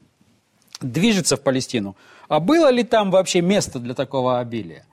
движется 0.82 1.38
в 1.38 1.42
Палестину, 1.42 1.96
а 2.28 2.40
было 2.40 2.70
ли 2.72 2.84
там 2.84 3.12
вообще 3.12 3.42
место 3.42 3.80
для 3.80 3.94
такого 3.94 4.40
обилия? 4.40 4.86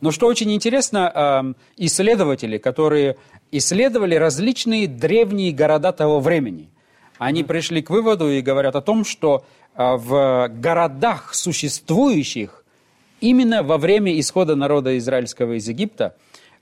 Но 0.00 0.10
что 0.10 0.26
очень 0.26 0.52
интересно, 0.52 1.12
э, 1.14 1.84
исследователи, 1.84 2.58
которые 2.58 3.16
исследовали 3.50 4.14
различные 4.14 4.86
древние 4.86 5.52
города 5.52 5.92
того 5.92 6.20
времени– 6.20 6.70
они 7.18 7.44
пришли 7.44 7.82
к 7.82 7.90
выводу 7.90 8.30
и 8.30 8.40
говорят 8.40 8.76
о 8.76 8.82
том, 8.82 9.04
что 9.04 9.44
а, 9.74 9.96
в 9.96 10.48
городах 10.48 11.34
существующих 11.34 12.64
именно 13.20 13.62
во 13.62 13.78
время 13.78 14.18
исхода 14.18 14.54
народа 14.54 14.98
израильского 14.98 15.54
из 15.54 15.68
Египта 15.68 16.16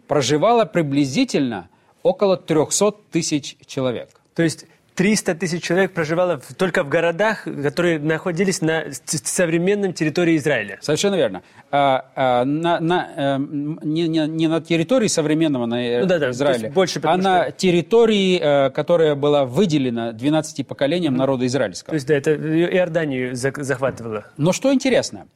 проживало 0.07 0.65
приблизительно 0.65 1.69
около 2.03 2.37
300 2.37 2.93
тысяч 3.11 3.57
человек. 3.67 4.11
То 4.35 4.43
есть 4.43 4.67
300 4.95 5.35
тысяч 5.35 5.63
человек 5.63 5.93
проживало 5.93 6.39
в, 6.39 6.55
только 6.55 6.85
в 6.85 6.89
городах, 6.89 7.45
которые 7.45 7.99
находились 7.99 8.61
на 8.61 8.85
современном 9.05 9.93
территории 9.93 10.37
Израиля. 10.37 10.79
Совершенно 10.81 11.17
верно. 11.17 11.43
А, 11.71 12.11
а, 12.15 12.45
на, 12.45 12.79
на, 12.79 13.09
а, 13.17 13.39
не, 13.39 14.07
не, 14.07 14.27
не 14.29 14.47
на 14.47 14.61
территории 14.61 15.09
современного 15.09 15.67
на 15.67 16.01
ну, 16.01 16.07
да, 16.07 16.19
да, 16.19 16.31
Израиля, 16.31 16.71
больше, 16.71 17.01
а 17.03 17.17
на 17.17 17.51
территории, 17.51 18.41
а, 18.41 18.71
которая 18.71 19.15
была 19.17 19.45
выделена 19.45 20.13
12 20.13 20.67
поколениям 20.67 21.15
mm-hmm. 21.15 21.19
народа 21.19 21.47
израильского. 21.47 21.91
То 21.91 21.95
есть, 21.95 22.07
да, 22.07 22.15
это 22.15 22.35
Иорданию 22.35 23.35
захватывало. 23.35 24.27
Но 24.37 24.53
что 24.53 24.73
интересно, 24.73 25.27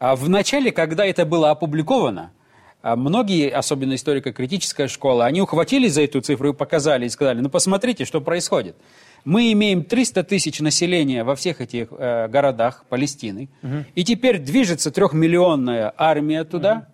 а 0.00 0.16
в 0.16 0.28
начале, 0.28 0.72
когда 0.72 1.04
это 1.06 1.24
было 1.24 1.50
опубликовано, 1.50 2.32
многие, 2.82 3.50
особенно 3.50 3.94
историко-критическая 3.94 4.88
школа, 4.88 5.26
они 5.26 5.40
ухватились 5.40 5.94
за 5.94 6.02
эту 6.02 6.20
цифру 6.20 6.50
и 6.50 6.52
показали, 6.52 7.06
и 7.06 7.08
сказали, 7.08 7.40
ну 7.40 7.48
посмотрите, 7.48 8.04
что 8.04 8.20
происходит. 8.20 8.76
Мы 9.24 9.52
имеем 9.52 9.84
300 9.84 10.22
тысяч 10.24 10.60
населения 10.60 11.24
во 11.24 11.34
всех 11.34 11.60
этих 11.60 11.88
э, 11.90 12.28
городах 12.28 12.84
Палестины, 12.88 13.48
угу. 13.62 13.84
и 13.94 14.04
теперь 14.04 14.38
движется 14.38 14.90
трехмиллионная 14.90 15.92
армия 15.96 16.44
туда, 16.44 16.74
угу. 16.74 16.84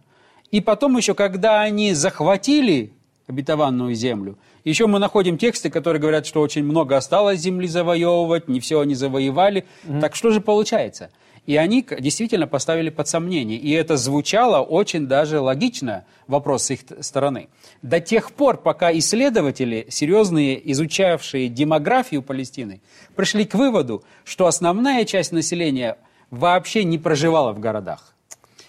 и 0.51 0.61
потом 0.61 0.97
еще, 0.97 1.15
когда 1.15 1.61
они 1.61 1.93
захватили 1.93 2.93
обетованную 3.27 3.95
землю, 3.95 4.39
еще 4.65 4.87
мы 4.87 4.99
находим 4.99 5.37
тексты, 5.37 5.69
которые 5.69 6.01
говорят, 6.01 6.27
что 6.27 6.41
очень 6.41 6.65
много 6.65 6.97
осталось 6.97 7.41
земли 7.41 7.69
завоевывать, 7.69 8.49
не 8.49 8.61
все 8.61 8.81
они 8.81 8.95
завоевали. 8.95 9.67
Угу. 9.85 10.01
Так 10.01 10.17
что 10.17 10.31
же 10.31 10.41
получается? 10.41 11.11
И 11.47 11.57
они 11.57 11.87
действительно 12.01 12.47
поставили 12.47 12.89
под 12.89 13.07
сомнение. 13.07 13.59
И 13.59 13.71
это 13.73 13.97
звучало 13.97 14.61
очень 14.61 15.07
даже 15.07 15.41
логично, 15.41 16.05
вопрос 16.27 16.65
с 16.65 16.71
их 16.71 16.81
стороны. 17.01 17.49
До 17.83 18.01
тех 18.01 18.33
пор, 18.33 18.57
пока 18.57 18.91
исследователи, 18.97 19.87
серьезные, 19.91 20.71
изучавшие 20.73 21.49
демографию 21.49 22.23
Палестины, 22.23 22.81
пришли 23.15 23.45
к 23.45 23.55
выводу, 23.55 24.05
что 24.25 24.47
основная 24.47 25.05
часть 25.05 25.33
населения 25.33 25.99
вообще 26.31 26.83
не 26.85 26.99
проживала 26.99 27.53
в 27.53 27.61
городах. 27.61 28.15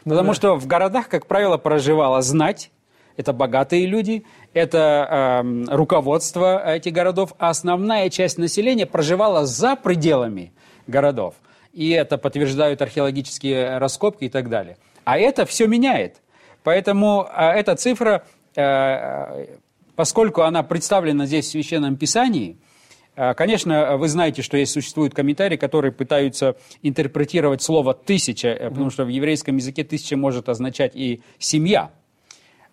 Потому 0.04 0.30
да. 0.30 0.34
что 0.34 0.56
в 0.56 0.68
городах, 0.68 1.08
как 1.08 1.28
правило, 1.28 1.58
проживала 1.58 2.22
знать, 2.22 2.72
это 3.16 3.32
богатые 3.32 3.86
люди, 3.86 4.26
это 4.54 5.44
э, 5.44 5.66
руководство 5.74 6.74
этих 6.74 6.92
городов, 6.92 7.34
а 7.40 7.50
основная 7.50 8.10
часть 8.10 8.38
населения 8.38 8.86
проживала 8.86 9.46
за 9.46 9.78
пределами 9.78 10.52
городов 10.88 11.36
и 11.76 11.90
это 11.90 12.18
подтверждают 12.18 12.82
археологические 12.82 13.78
раскопки 13.78 14.24
и 14.24 14.30
так 14.30 14.50
далее. 14.50 14.78
А 15.04 15.20
это 15.20 15.46
все 15.46 15.68
меняет. 15.68 16.22
Поэтому 16.64 17.28
а, 17.30 17.54
эта 17.54 17.76
цифра, 17.76 18.24
э, 18.56 19.58
поскольку 19.96 20.42
она 20.44 20.64
представлена 20.64 21.26
здесь 21.26 21.48
в 21.48 21.52
Священном 21.52 21.98
Писании, 21.98 22.58
э, 23.18 23.34
Конечно, 23.34 23.98
вы 23.98 24.08
знаете, 24.08 24.42
что 24.42 24.58
есть 24.58 24.72
существуют 24.72 25.14
комментарии, 25.14 25.58
которые 25.58 25.92
пытаются 25.92 26.56
интерпретировать 26.82 27.62
слово 27.62 27.94
«тысяча», 27.94 28.48
mm-hmm. 28.48 28.70
потому 28.70 28.90
что 28.90 29.04
в 29.04 29.10
еврейском 29.10 29.58
языке 29.58 29.84
«тысяча» 29.84 30.16
может 30.16 30.48
означать 30.48 30.96
и 30.96 31.22
«семья». 31.40 31.92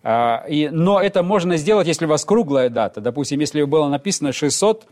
И, 0.05 0.69
но 0.69 0.99
это 0.99 1.23
можно 1.23 1.55
сделать, 1.55 1.87
если 1.87 2.05
у 2.05 2.09
вас 2.09 2.25
круглая 2.25 2.69
дата. 2.69 2.99
Допустим, 2.99 3.39
если 3.39 3.63
было 3.63 3.87
написано 3.87 4.33
600 4.33 4.85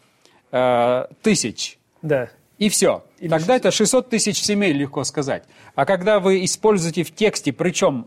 тысяч. 1.22 1.78
Да 2.02 2.30
и 2.62 2.70
все. 2.70 3.04
Или 3.18 3.30
Тогда 3.30 3.56
600. 3.56 3.60
это 3.60 3.72
600 3.72 4.10
тысяч 4.10 4.44
семей, 4.44 4.72
легко 4.72 5.04
сказать. 5.04 5.46
А 5.74 5.84
когда 5.84 6.20
вы 6.20 6.46
используете 6.46 7.04
в 7.04 7.12
тексте, 7.12 7.52
причем 7.52 8.06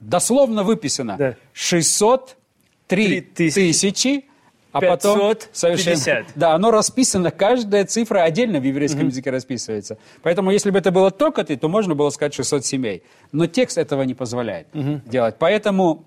дословно 0.00 0.64
выписано 0.64 1.16
да. 1.16 1.36
603 1.52 3.20
тысячи, 3.20 4.24
а 4.72 4.80
потом 4.80 5.34
совершенно, 5.52 6.26
да, 6.34 6.54
оно 6.54 6.72
расписано, 6.72 7.30
каждая 7.30 7.84
цифра 7.84 8.24
отдельно 8.24 8.58
в 8.58 8.64
еврейском 8.64 9.02
mm-hmm. 9.02 9.10
языке 9.10 9.30
расписывается. 9.30 9.98
Поэтому, 10.22 10.50
если 10.50 10.72
бы 10.72 10.78
это 10.80 10.90
было 10.90 11.12
только 11.12 11.44
ты, 11.44 11.56
то 11.56 11.68
можно 11.68 11.94
было 11.94 12.10
сказать 12.10 12.34
600 12.34 12.66
семей. 12.66 13.04
Но 13.30 13.46
текст 13.46 13.78
этого 13.78 14.02
не 14.02 14.14
позволяет 14.14 14.66
mm-hmm. 14.72 15.08
делать. 15.08 15.36
Поэтому 15.38 16.06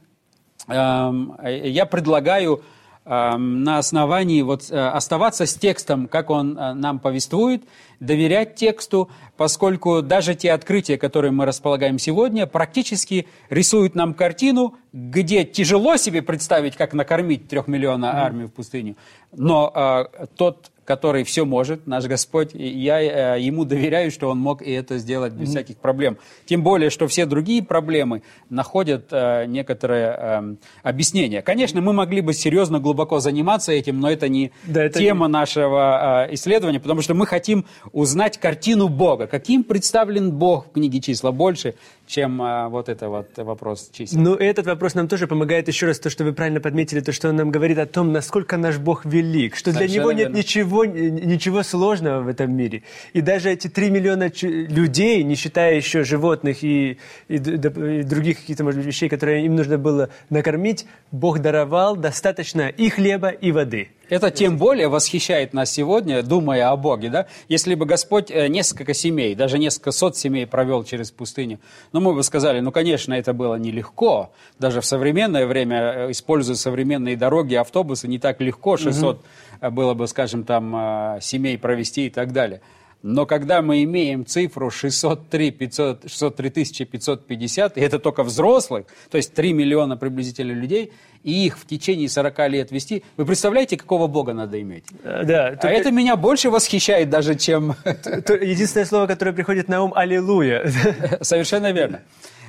эм, 0.67 1.37
я 1.45 1.85
предлагаю 1.85 2.61
на 3.03 3.79
основании 3.79 4.41
вот, 4.43 4.69
э, 4.69 4.77
оставаться 4.77 5.45
с 5.47 5.55
текстом, 5.55 6.07
как 6.07 6.29
он 6.29 6.57
э, 6.57 6.73
нам 6.73 6.99
повествует, 6.99 7.63
доверять 7.99 8.55
тексту, 8.55 9.09
поскольку 9.37 10.01
даже 10.03 10.35
те 10.35 10.51
открытия, 10.51 10.97
которые 10.97 11.31
мы 11.31 11.45
располагаем 11.45 11.97
сегодня, 11.97 12.45
практически 12.45 13.27
рисуют 13.49 13.95
нам 13.95 14.13
картину, 14.13 14.75
где 14.93 15.43
тяжело 15.45 15.97
себе 15.97 16.21
представить, 16.21 16.75
как 16.75 16.93
накормить 16.93 17.47
трехмиллионную 17.47 18.15
армию 18.15 18.47
в 18.49 18.53
пустыню, 18.53 18.95
но 19.31 19.71
э, 19.73 20.27
тот 20.35 20.71
который 20.91 21.23
все 21.23 21.45
может, 21.45 21.87
наш 21.87 22.03
Господь, 22.05 22.53
и 22.53 22.67
я 22.67 23.37
э, 23.37 23.39
ему 23.39 23.63
доверяю, 23.63 24.11
что 24.11 24.29
он 24.29 24.39
мог 24.39 24.61
и 24.61 24.71
это 24.71 24.97
сделать 24.97 25.31
без 25.31 25.47
mm-hmm. 25.47 25.51
всяких 25.51 25.77
проблем. 25.77 26.17
Тем 26.45 26.63
более, 26.63 26.89
что 26.89 27.07
все 27.07 27.25
другие 27.25 27.63
проблемы 27.63 28.23
находят 28.49 29.05
э, 29.11 29.45
некоторое 29.45 30.17
э, 30.17 30.55
объяснение. 30.83 31.41
Конечно, 31.41 31.79
мы 31.79 31.93
могли 31.93 32.19
бы 32.19 32.33
серьезно, 32.33 32.79
глубоко 32.79 33.21
заниматься 33.21 33.71
этим, 33.71 34.01
но 34.01 34.11
это 34.11 34.27
не 34.27 34.51
да, 34.65 34.83
это 34.83 34.99
тема 34.99 35.27
не... 35.27 35.31
нашего 35.31 36.27
э, 36.27 36.33
исследования, 36.33 36.81
потому 36.81 37.01
что 37.01 37.13
мы 37.13 37.25
хотим 37.25 37.63
узнать 37.93 38.37
картину 38.37 38.89
Бога. 38.89 39.27
Каким 39.27 39.63
представлен 39.63 40.33
Бог 40.33 40.67
в 40.67 40.71
книге 40.73 40.99
числа 40.99 41.31
больше, 41.31 41.75
чем 42.11 42.41
а, 42.41 42.67
вот 42.67 42.89
это 42.89 43.07
вот 43.07 43.37
вопрос 43.37 43.89
чисел. 43.93 44.19
Ну, 44.19 44.35
этот 44.35 44.65
вопрос 44.65 44.95
нам 44.95 45.07
тоже 45.07 45.27
помогает 45.27 45.69
еще 45.69 45.87
раз, 45.87 45.97
то, 45.97 46.09
что 46.09 46.25
вы 46.25 46.33
правильно 46.33 46.59
подметили, 46.59 46.99
то, 46.99 47.13
что 47.13 47.29
он 47.29 47.37
нам 47.37 47.51
говорит 47.51 47.77
о 47.77 47.85
том, 47.85 48.11
насколько 48.11 48.57
наш 48.57 48.77
Бог 48.79 49.05
велик, 49.05 49.55
что 49.55 49.71
Совершенно 49.71 49.87
для 49.87 50.01
Него 50.01 50.11
нет 50.11 50.33
ничего, 50.33 50.83
ничего 50.83 51.63
сложного 51.63 52.21
в 52.21 52.27
этом 52.27 52.53
мире. 52.53 52.83
И 53.13 53.21
даже 53.21 53.49
эти 53.49 53.69
три 53.69 53.89
миллиона 53.89 54.29
людей, 54.41 55.23
не 55.23 55.35
считая 55.35 55.75
еще 55.75 56.03
животных 56.03 56.63
и, 56.63 56.97
и, 57.29 57.35
и 57.35 58.03
других 58.03 58.41
каких-то, 58.41 58.65
может 58.65 58.79
быть, 58.79 58.87
вещей, 58.87 59.07
которые 59.07 59.45
им 59.45 59.55
нужно 59.55 59.77
было 59.77 60.09
накормить, 60.29 60.85
Бог 61.11 61.39
даровал 61.39 61.95
достаточно 61.95 62.67
и 62.67 62.89
хлеба, 62.89 63.29
и 63.29 63.53
воды. 63.53 63.87
Это 64.11 64.29
тем 64.29 64.57
более 64.57 64.89
восхищает 64.89 65.53
нас 65.53 65.71
сегодня, 65.71 66.21
думая 66.21 66.69
о 66.69 66.75
Боге. 66.75 67.09
Да? 67.09 67.27
Если 67.47 67.75
бы 67.75 67.85
Господь 67.85 68.29
э, 68.29 68.49
несколько 68.49 68.93
семей, 68.93 69.35
даже 69.35 69.57
несколько 69.57 69.91
сот 69.91 70.17
семей 70.17 70.45
провел 70.45 70.83
через 70.83 71.11
пустыню, 71.11 71.61
ну, 71.93 72.01
мы 72.01 72.13
бы 72.13 72.21
сказали, 72.21 72.59
ну, 72.59 72.73
конечно, 72.73 73.13
это 73.13 73.31
было 73.31 73.55
нелегко. 73.55 74.33
Даже 74.59 74.81
в 74.81 74.85
современное 74.85 75.45
время, 75.45 75.77
э, 75.77 76.11
используя 76.11 76.57
современные 76.57 77.15
дороги, 77.15 77.55
автобусы, 77.55 78.09
не 78.09 78.19
так 78.19 78.41
легко 78.41 78.75
600 78.75 79.15
угу. 79.61 79.71
было 79.71 79.93
бы, 79.93 80.09
скажем, 80.09 80.43
там, 80.43 81.17
семей 81.21 81.57
провести 81.57 82.07
и 82.07 82.09
так 82.09 82.33
далее. 82.33 82.59
Но 83.03 83.25
когда 83.25 83.61
мы 83.61 83.83
имеем 83.83 84.25
цифру 84.25 84.69
603, 84.69 85.51
500, 85.51 86.11
603 86.11 86.85
550, 86.85 87.77
и 87.77 87.81
это 87.81 87.97
только 87.99 88.23
взрослых, 88.23 88.85
то 89.09 89.17
есть 89.17 89.33
3 89.33 89.53
миллиона 89.53 89.97
приблизительно 89.97 90.51
людей, 90.51 90.91
и 91.23 91.45
их 91.45 91.57
в 91.57 91.65
течение 91.67 92.09
40 92.09 92.49
лет 92.49 92.71
вести, 92.71 93.03
вы 93.17 93.25
представляете, 93.25 93.77
какого 93.77 94.07
Бога 94.07 94.33
надо 94.33 94.59
иметь? 94.61 94.85
Э, 95.03 95.23
Да, 95.23 95.47
А 95.47 95.55
только- 95.55 95.67
это 95.69 95.91
меня 95.91 96.15
больше 96.15 96.49
восхищает 96.49 97.09
даже, 97.09 97.35
чем... 97.35 97.75
единственное 97.85 98.85
слово, 98.85 99.07
которое 99.07 99.33
приходит 99.33 99.67
на 99.67 99.83
ум– 99.83 99.93
«Аллилуйя». 99.95 100.63
Совершенно 101.21 101.71
верно. 101.71 102.01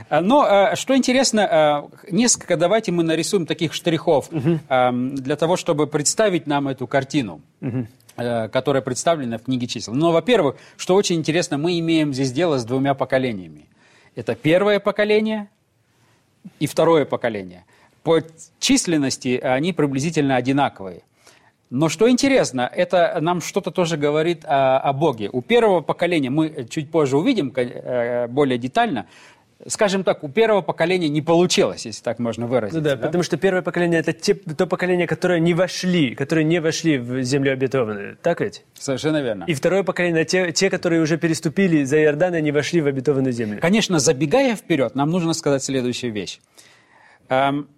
А, 0.09 0.21
Но 0.21 0.43
а, 0.43 0.77
что 0.77 0.97
интересно, 0.97 1.49
а, 1.51 1.89
несколько 2.11 2.57
давайте 2.57 2.93
мы 2.93 3.03
нарисуем 3.03 3.47
таких 3.47 3.73
штрихов 3.73 4.29
а, 4.69 4.93
для 4.93 5.37
того, 5.37 5.57
чтобы 5.57 5.87
представить 5.87 6.47
нам 6.47 6.69
эту 6.69 6.87
картину, 6.87 7.41
э, 7.61 7.85
которая 8.52 8.83
представлена 8.83 9.38
в 9.38 9.43
книге 9.43 9.67
чисел. 9.67 9.95
Но, 9.95 10.12
во-первых, 10.12 10.57
что 10.76 10.95
очень 10.95 11.17
интересно, 11.17 11.59
мы 11.59 11.79
имеем 11.79 12.12
здесь 12.12 12.33
дело 12.33 12.59
с 12.59 12.64
двумя 12.64 12.95
поколениями. 12.95 13.69
Это 14.14 14.35
первое 14.35 14.81
поколение 14.81 15.49
и 16.59 16.67
второе 16.67 17.05
поколение. 17.05 17.64
По 18.02 18.21
численности 18.59 19.38
они 19.43 19.73
приблизительно 19.73 20.37
одинаковые. 20.37 21.02
Но 21.71 21.88
что 21.88 22.11
интересно, 22.11 22.71
это 22.71 23.17
нам 23.23 23.41
что-то 23.41 23.71
тоже 23.71 23.97
говорит 23.97 24.45
о, 24.45 24.79
о 24.79 24.93
Боге. 24.93 25.31
У 25.33 25.41
первого 25.41 25.81
поколения, 25.81 26.29
мы 26.29 26.67
чуть 26.69 26.91
позже 26.91 27.17
увидим 27.17 27.50
э, 27.57 28.26
более 28.29 28.59
детально, 28.59 29.07
скажем 29.66 30.04
так, 30.04 30.25
у 30.25 30.28
первого 30.28 30.61
поколения 30.62 31.09
не 31.09 31.23
получилось, 31.23 31.87
если 31.87 32.02
так 32.02 32.19
можно 32.19 32.47
выразиться. 32.47 32.78
Ну 32.81 32.85
да, 32.85 32.97
да? 32.97 33.07
потому 33.07 33.23
что 33.23 33.37
первое 33.37 33.62
поколение– 33.62 34.00
это 34.00 34.12
те- 34.12 34.35
то 34.35 34.66
поколение, 34.66 35.07
которое 35.07 35.40
не 35.40 35.54
вошли, 35.54 36.14
которые 36.14 36.45
не 36.45 36.61
вошли 36.61 36.99
в 36.99 37.23
землю 37.23 37.52
обетованную. 37.52 38.16
Так 38.23 38.40
ведь? 38.40 38.64
Совершенно 38.75 39.23
верно. 39.23 39.45
И 39.47 39.54
второе 39.54 39.83
поколение– 39.83 40.25
те, 40.26 40.52
те, 40.52 40.69
которые 40.71 41.00
уже 41.02 41.16
переступили 41.16 41.85
за 41.85 42.02
Иордан 42.02 42.35
и 42.35 42.42
не 42.42 42.52
вошли 42.52 42.81
в 42.81 42.87
обетованную 42.87 43.33
землю. 43.33 43.61
Конечно, 43.61 43.99
забегая 43.99 44.57
вперед, 44.57 44.95
нам 44.95 45.11
нужно 45.11 45.33
сказать 45.33 45.62
следующую 45.62 46.12
вещь. 46.12 46.40
Эм, 47.28 47.69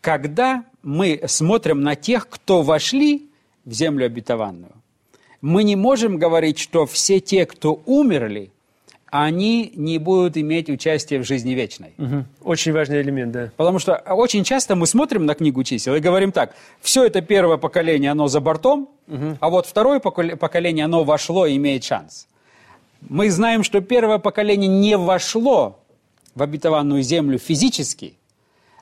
Когда 0.00 0.64
мы 0.82 1.20
смотрим 1.26 1.80
на 1.82 1.94
тех, 1.96 2.28
кто 2.28 2.62
вошли 2.62 3.30
в 3.64 3.72
землю 3.72 4.06
обетованную, 4.06 4.72
мы 5.40 5.64
не 5.64 5.74
можем 5.76 6.18
говорить, 6.18 6.58
что 6.60 6.86
все 6.86 7.18
те, 7.18 7.46
кто 7.46 7.82
умерли, 7.86 8.51
они 9.12 9.70
не 9.76 9.98
будут 9.98 10.38
иметь 10.38 10.70
участия 10.70 11.18
в 11.18 11.24
жизни 11.24 11.52
вечной. 11.52 11.92
Мгм. 11.98 12.24
Очень 12.42 12.72
важный 12.72 13.02
элемент, 13.02 13.30
да. 13.32 13.50
Потому 13.58 13.78
что 13.78 13.94
очень 13.94 14.42
часто 14.42 14.74
мы 14.74 14.86
смотрим 14.86 15.26
на 15.26 15.34
книгу 15.34 15.62
чисел 15.64 15.94
и 15.94 16.00
говорим 16.00 16.32
так, 16.32 16.54
все 16.80 17.04
это 17.04 17.20
первое 17.20 17.58
поколение, 17.58 18.10
оно 18.10 18.28
за 18.28 18.40
бортом, 18.40 18.88
а 19.40 19.50
вот 19.50 19.66
второе 19.66 20.00
поколе- 20.00 20.34
поколение, 20.34 20.86
оно 20.86 21.04
вошло 21.04 21.44
и 21.44 21.56
имеет 21.56 21.84
шанс. 21.84 22.26
Мы 23.06 23.30
знаем, 23.30 23.64
что 23.64 23.82
первое 23.82 24.16
поколение 24.18 24.68
не 24.68 24.96
вошло 24.96 25.78
в 26.34 26.42
обетованную 26.42 27.02
землю 27.02 27.38
физически, 27.38 28.14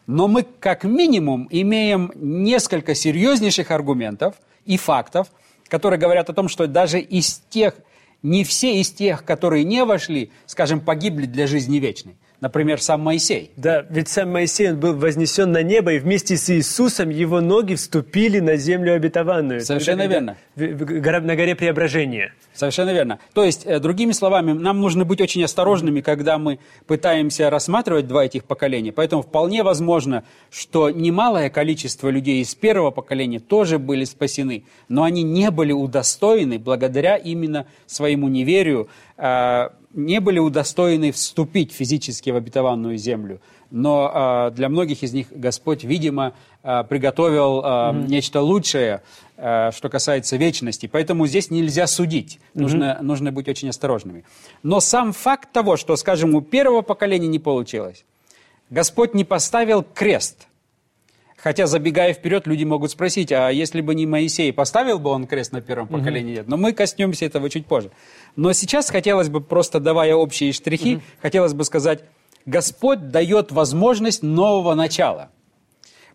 но 0.06 0.28
мы 0.28 0.46
как 0.60 0.84
минимум 0.84 1.48
имеем 1.50 2.12
несколько 2.14 2.94
серьезнейших 2.94 3.72
аргументов 3.72 4.36
и 4.64 4.76
фактов, 4.76 5.26
которые 5.66 5.98
говорят 5.98 6.30
о 6.30 6.34
том, 6.34 6.48
что 6.48 6.68
даже 6.68 7.00
из 7.00 7.42
тех, 7.50 7.74
не 8.22 8.44
все 8.44 8.80
из 8.80 8.90
тех, 8.90 9.24
которые 9.24 9.64
не 9.64 9.84
вошли, 9.84 10.30
скажем, 10.46 10.80
погибли 10.80 11.26
для 11.26 11.46
жизни 11.46 11.78
вечной. 11.78 12.16
Например, 12.40 12.80
сам 12.80 13.02
Моисей. 13.02 13.50
Да, 13.56 13.84
ведь 13.90 14.08
сам 14.08 14.32
Моисей 14.32 14.70
он 14.70 14.80
был 14.80 14.94
вознесен 14.94 15.52
на 15.52 15.62
небо, 15.62 15.92
и 15.92 15.98
вместе 15.98 16.36
с 16.36 16.48
Иисусом 16.48 17.10
его 17.10 17.42
ноги 17.42 17.74
вступили 17.74 18.40
на 18.40 18.56
землю 18.56 18.94
обетованную. 18.94 19.60
Совершенно 19.60 20.06
верно. 20.06 20.36
на 20.56 21.36
горе 21.36 21.54
Преображения. 21.54 22.32
Совершенно 22.54 22.90
верно. 22.90 23.18
То 23.34 23.44
есть, 23.44 23.66
э, 23.66 23.78
другими 23.78 24.12
словами, 24.12 24.52
нам 24.52 24.80
нужно 24.80 25.04
быть 25.04 25.20
очень 25.20 25.44
осторожными, 25.44 26.00
когда 26.00 26.38
мы 26.38 26.60
пытаемся 26.86 27.50
рассматривать 27.50 28.06
два 28.06 28.24
этих 28.24 28.44
поколения. 28.44 28.92
Поэтому 28.92 29.22
вполне 29.22 29.62
возможно, 29.62 30.24
что 30.50 30.88
немалое 30.90 31.50
количество 31.50 32.08
людей 32.08 32.40
из 32.40 32.54
первого 32.54 32.90
поколения 32.90 33.38
тоже 33.38 33.78
были 33.78 34.04
спасены, 34.04 34.64
но 34.88 35.02
они 35.02 35.22
не 35.22 35.50
были 35.50 35.72
удостоены, 35.72 36.58
благодаря 36.58 37.16
именно 37.16 37.66
своему 37.86 38.28
неверию, 38.28 38.88
э, 39.18 39.68
не 39.92 40.20
были 40.20 40.38
удостоены 40.38 41.12
вступить 41.12 41.72
физически 41.72 42.30
в 42.30 42.36
обетованную 42.36 42.96
землю. 42.96 43.40
Но 43.70 44.48
э, 44.50 44.54
для 44.54 44.68
многих 44.68 45.02
из 45.02 45.12
них 45.12 45.28
Господь, 45.30 45.84
видимо, 45.84 46.34
э, 46.62 46.84
приготовил 46.84 47.62
э, 47.64 48.04
нечто 48.08 48.40
лучшее, 48.40 49.02
э, 49.36 49.70
что 49.72 49.88
касается 49.88 50.36
вечности. 50.36 50.86
Поэтому 50.86 51.26
здесь 51.26 51.50
нельзя 51.50 51.86
судить. 51.86 52.40
Нужно, 52.54 52.98
нужно 53.00 53.32
быть 53.32 53.48
очень 53.48 53.68
осторожными. 53.68 54.24
Но 54.62 54.80
сам 54.80 55.12
факт 55.12 55.52
того, 55.52 55.76
что, 55.76 55.96
скажем, 55.96 56.34
у 56.34 56.40
первого 56.40 56.82
поколения 56.82 57.28
не 57.28 57.38
получилось, 57.38 58.04
Господь 58.70 59.14
не 59.14 59.24
поставил 59.24 59.82
крест. 59.82 60.46
Хотя, 61.42 61.66
забегая 61.66 62.12
вперед, 62.12 62.46
люди 62.46 62.64
могут 62.64 62.90
спросить, 62.90 63.32
а 63.32 63.48
если 63.48 63.80
бы 63.80 63.94
не 63.94 64.06
Моисей, 64.06 64.52
поставил 64.52 64.98
бы 64.98 65.10
он 65.10 65.26
крест 65.26 65.52
на 65.52 65.60
первом 65.60 65.88
поколении? 65.88 66.36
Нет. 66.36 66.48
Но 66.48 66.56
мы 66.56 66.72
коснемся 66.72 67.24
этого 67.24 67.48
чуть 67.48 67.66
позже. 67.66 67.90
Но 68.36 68.52
сейчас 68.52 68.90
хотелось 68.90 69.28
бы, 69.28 69.40
просто 69.40 69.80
давая 69.80 70.14
общие 70.14 70.52
штрихи, 70.52 71.00
хотелось 71.22 71.54
бы 71.54 71.64
сказать, 71.64 72.04
Господь 72.44 73.08
дает 73.08 73.52
возможность 73.52 74.22
нового 74.22 74.74
начала. 74.74 75.30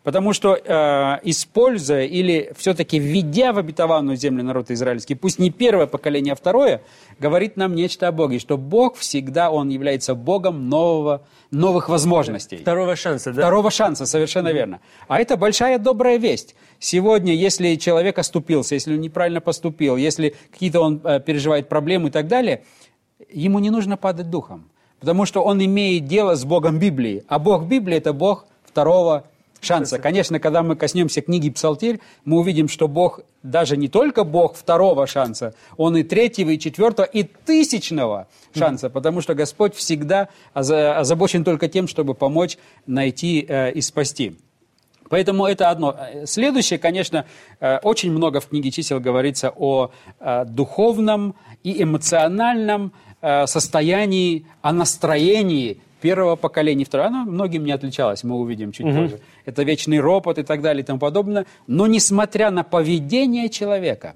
Потому 0.05 0.33
что, 0.33 0.53
э, 0.53 1.19
используя 1.23 2.03
или 2.03 2.53
все-таки 2.55 2.99
введя 2.99 3.53
в 3.53 3.57
обетованную 3.57 4.15
землю 4.17 4.43
народ 4.43 4.69
израильский, 4.69 5.15
пусть 5.15 5.39
не 5.39 5.49
первое 5.49 5.87
поколение, 5.87 6.33
а 6.33 6.35
второе, 6.35 6.83
говорит 7.17 7.57
нам 7.57 7.73
нечто 7.73 8.07
о 8.07 8.11
Боге, 8.11 8.37
что 8.37 8.55
Бог 8.55 8.97
всегда, 8.97 9.49
Он 9.49 9.69
является 9.69 10.13
Богом 10.13 10.69
нового, 10.69 11.23
новых 11.49 11.89
возможностей. 11.89 12.57
Второго 12.57 12.95
шанса, 12.95 13.33
да? 13.33 13.41
Второго 13.41 13.71
шанса, 13.71 14.05
совершенно 14.05 14.49
верно. 14.49 14.79
А 15.07 15.19
это 15.19 15.37
большая 15.37 15.79
добрая 15.79 16.17
весть. 16.17 16.55
Сегодня, 16.77 17.33
если 17.33 17.73
человек 17.73 18.19
оступился, 18.19 18.75
если 18.75 18.93
он 18.93 19.01
неправильно 19.01 19.41
поступил, 19.41 19.97
если 19.97 20.35
какие-то 20.51 20.81
он 20.81 21.01
э, 21.03 21.19
переживает 21.19 21.67
проблемы 21.67 22.09
и 22.09 22.11
так 22.11 22.27
далее, 22.27 22.63
ему 23.31 23.57
не 23.57 23.71
нужно 23.71 23.97
падать 23.97 24.29
духом. 24.29 24.69
Потому 24.99 25.25
что 25.25 25.41
он 25.41 25.65
имеет 25.65 26.05
дело 26.05 26.35
с 26.35 26.45
Богом 26.45 26.77
Библии. 26.77 27.23
А 27.27 27.39
Бог 27.39 27.63
Библии– 27.65 27.97
это 27.97 28.13
Бог 28.13 28.45
второго 28.63 29.25
шанса. 29.65 29.99
Конечно, 29.99 30.39
когда 30.39 30.63
мы 30.63 30.75
коснемся 30.75 31.21
книги 31.21 31.49
Псалтирь, 31.49 31.99
мы 32.23 32.37
увидим, 32.37 32.67
что 32.67 32.87
Бог 32.87 33.21
даже 33.43 33.77
не 33.77 33.87
только 33.87 34.23
Бог 34.23 34.55
второго 34.55 35.07
шанса, 35.07 35.53
Он 35.77 35.97
и 35.97 36.03
третьего, 36.03 36.51
и 36.51 36.59
четвертого, 36.59 37.05
и 37.05 37.23
тысячного 37.23 38.27
шанса, 38.55 38.89
потому 38.89 39.21
что 39.21 39.35
Господь 39.35 39.75
всегда 39.75 40.29
оза- 40.53 40.95
озабочен 40.97 41.43
только 41.43 41.67
тем, 41.67 41.87
чтобы 41.87 42.13
помочь 42.13 42.57
найти 42.87 43.45
э, 43.47 43.71
и 43.71 43.81
спасти. 43.81 44.37
Поэтому 45.09 45.45
это 45.45 45.69
одно. 45.69 45.95
Следующее, 46.25 46.79
конечно, 46.79 47.25
э, 47.59 47.77
очень 47.83 48.11
много 48.11 48.39
в 48.39 48.47
книге 48.47 48.71
чисел 48.71 48.99
говорится 48.99 49.53
о 49.55 49.91
э, 50.19 50.45
духовном 50.45 51.35
и 51.63 51.83
эмоциональном 51.83 52.93
состоянии, 53.47 54.45
о 54.61 54.71
настроении 54.71 55.81
первого 56.05 56.35
поколения, 56.35 56.85
второго. 56.85 57.07
Оно 57.07 57.25
многим 57.25 57.65
не 57.65 57.71
отличалось, 57.71 58.23
мы 58.23 58.35
увидим 58.35 58.71
чуть 58.71 58.85
позже. 58.85 59.19
Это 59.45 59.63
вечный 59.63 59.99
ропот 59.99 60.37
и 60.37 60.43
так 60.43 60.61
далее 60.61 60.83
и 60.83 60.85
тому 60.85 60.99
подобное. 60.99 61.47
Но 61.65 61.87
несмотря 61.87 62.51
на 62.51 62.63
поведение 62.63 63.49
человека, 63.49 64.13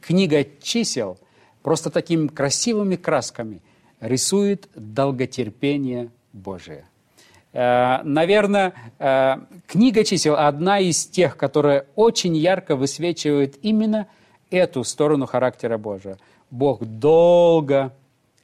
книга 0.00 0.46
чисел 0.62 1.18
просто 1.62 1.90
такими 1.90 2.28
красивыми 2.28 2.94
красками 2.94 3.60
рисует 4.00 4.68
долготерпение 4.76 6.10
Божие. 6.32 6.84
Э, 7.52 8.02
Наверное, 8.04 8.72
э, 9.00 9.36
книга 9.66 10.04
чисел 10.04 10.36
одна 10.36 10.78
из 10.78 11.06
тех, 11.06 11.36
которая 11.36 11.86
очень 11.96 12.36
ярко 12.36 12.76
высвечивает 12.76 13.56
именно 13.62 14.06
эту 14.52 14.84
сторону 14.84 15.26
характера 15.26 15.76
Божия. 15.76 16.18
Бог 16.52 16.84
долго 16.84 17.92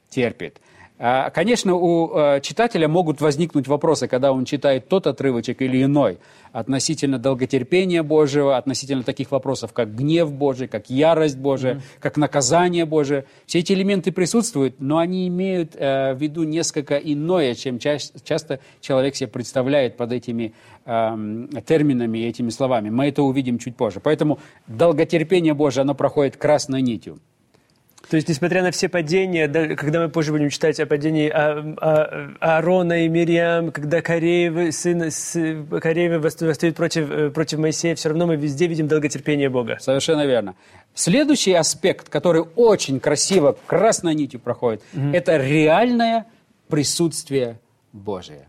терпит. 0.09 0.57
А, 1.05 1.31
Конечно, 1.31 1.75
у 1.75 2.17
э, 2.17 2.39
читателя 2.39 2.87
могут 2.87 3.19
возникнуть 3.19 3.67
вопросы, 3.67 4.07
когда 4.07 4.31
он 4.31 4.45
читает 4.45 4.87
тот 4.87 5.05
отрывочек 5.05 5.61
или 5.61 5.83
иной, 5.83 6.17
относительно 6.53 7.19
долготерпения 7.19 8.03
Божьего, 8.03 8.55
относительно 8.55 9.03
таких 9.03 9.29
вопросов, 9.31 9.73
как 9.73 9.93
гнев 9.93 10.31
Божий, 10.31 10.69
как 10.69 10.89
ярость 10.89 11.37
Божия, 11.37 11.81
как 11.99 12.15
наказание 12.15 12.85
Божие. 12.85 13.25
Все 13.45 13.59
эти 13.59 13.73
элементы 13.73 14.13
присутствуют, 14.13 14.79
но 14.79 14.99
они 14.99 15.27
имеют 15.27 15.75
э, 15.75 16.13
в 16.13 16.21
виду 16.21 16.43
несколько 16.43 16.95
иное, 16.95 17.53
чем 17.53 17.79
ча- 17.79 17.97
часто 18.23 18.61
человек 18.79 19.17
себе 19.17 19.27
представляет 19.27 19.97
под 19.97 20.13
этими 20.13 20.53
эм, 20.85 21.49
терминами 21.65 22.19
и 22.19 22.29
этими 22.29 22.49
словами. 22.49 22.89
Мы 22.89 23.09
это 23.09 23.23
увидим 23.23 23.59
чуть 23.59 23.75
позже. 23.75 23.99
Поэтому 23.99 24.39
долготерпение 24.67 25.53
Божие, 25.53 25.81
оно 25.81 25.95
проходит 25.95 26.37
красной 26.37 26.81
нитью. 26.81 27.19
То 28.13 28.17
есть, 28.17 28.29
несмотря 28.29 28.61
на 28.61 28.69
все 28.69 28.89
падения, 28.89 29.47
да, 29.47 29.69
когда 29.69 29.99
мы 29.99 30.07
позже 30.07 30.31
будем 30.31 30.51
читать 30.51 30.79
о 30.79 30.85
падении 30.85 31.31
а, 31.33 31.73
а, 31.81 32.57
Аарона 32.57 33.05
и 33.05 33.07
Мирьям, 33.07 33.71
когда 33.71 34.03
Кореевы, 34.03 34.71
сын 34.71 35.09
с, 35.09 35.31
Кореевы 35.81 36.19
восстают 36.19 36.75
против, 36.75 37.09
э, 37.09 37.31
против 37.31 37.57
Моисея, 37.57 37.95
все 37.95 38.09
равно 38.09 38.27
мы 38.27 38.35
везде 38.35 38.67
видим 38.67 38.87
долготерпение 38.87 39.49
Бога. 39.49 39.77
Совершенно 39.79 40.27
верно. 40.27 40.53
Следующий 40.93 41.53
аспект, 41.53 42.09
который 42.09 42.43
очень 42.55 42.99
красиво 42.99 43.57
красной 43.65 44.13
нитью 44.13 44.39
проходит, 44.39 44.83
mm-hmm. 44.93 45.15
это 45.15 45.37
реальное 45.37 46.27
присутствие 46.67 47.57
Божие. 47.93 48.45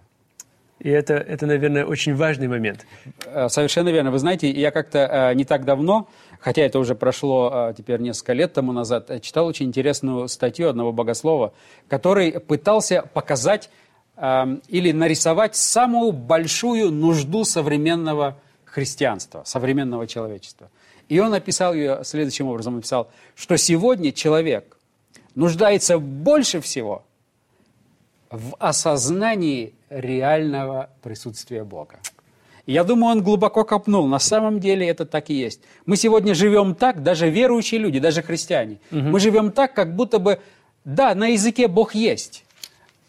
И 0.79 0.91
это, 0.91 1.15
это, 1.15 1.47
наверное, 1.47 1.87
очень 1.87 2.15
важный 2.15 2.49
момент. 2.49 2.87
Э, 3.25 3.49
совершенно 3.49 3.89
верно. 3.89 4.11
Вы 4.11 4.19
знаете, 4.19 4.51
я 4.51 4.71
как-то 4.71 4.99
э, 5.31 5.35
не 5.35 5.47
так 5.47 5.65
давно, 5.65 6.07
хотя 6.45 6.61
это 6.63 6.79
уже 6.79 6.95
прошло 6.95 7.51
э, 7.71 7.75
теперь 7.75 8.01
несколько 8.01 8.35
лет 8.35 8.53
тому 8.53 8.73
назад, 8.73 9.11
читал 9.23 9.47
очень 9.47 9.67
интересную 9.67 10.29
статью 10.29 10.69
одного 10.69 10.93
богослова, 10.93 11.55
который 11.89 12.33
пытался 12.33 13.03
показать 13.15 13.71
или 14.69 14.93
нарисовать 14.93 15.57
самую 15.57 16.13
большую 16.13 16.93
нужду 16.93 17.45
современного 17.45 18.37
христианства, 18.65 19.43
современного 19.45 20.07
человечества. 20.07 20.71
И 21.09 21.19
он 21.19 21.35
описал 21.35 21.75
ее 21.75 22.05
следующим 22.05 22.47
образом. 22.47 22.77
Написал, 22.77 23.11
что 23.35 23.57
сегодня 23.57 24.13
человек 24.13 24.77
нуждается 25.35 25.99
больше 25.99 26.61
всего 26.61 27.03
в 28.31 28.55
осознании 28.61 29.75
реального 29.91 30.91
присутствия 31.03 31.65
Бога. 31.65 31.99
Я 32.67 32.85
думаю, 32.85 33.17
он 33.17 33.23
глубоко 33.23 33.65
копнул. 33.65 34.07
На 34.07 34.19
самом 34.19 34.59
деле 34.59 34.87
это 34.89 35.05
так 35.05 35.31
и 35.31 35.35
есть. 35.35 35.61
Мы 35.87 35.97
сегодня 35.97 36.35
живем 36.35 36.75
так, 36.75 37.03
даже 37.03 37.29
верующие 37.29 37.81
люди, 37.81 37.99
даже 37.99 38.23
христиане. 38.23 38.79
Угу. 38.91 39.01
Мы 39.01 39.21
живем 39.21 39.53
так, 39.53 39.75
как 39.75 39.95
будто 39.95 40.19
бы, 40.19 40.41
да, 40.85 41.15
на 41.15 41.29
языке 41.29 41.69
Бог 41.69 41.95
есть, 41.95 42.45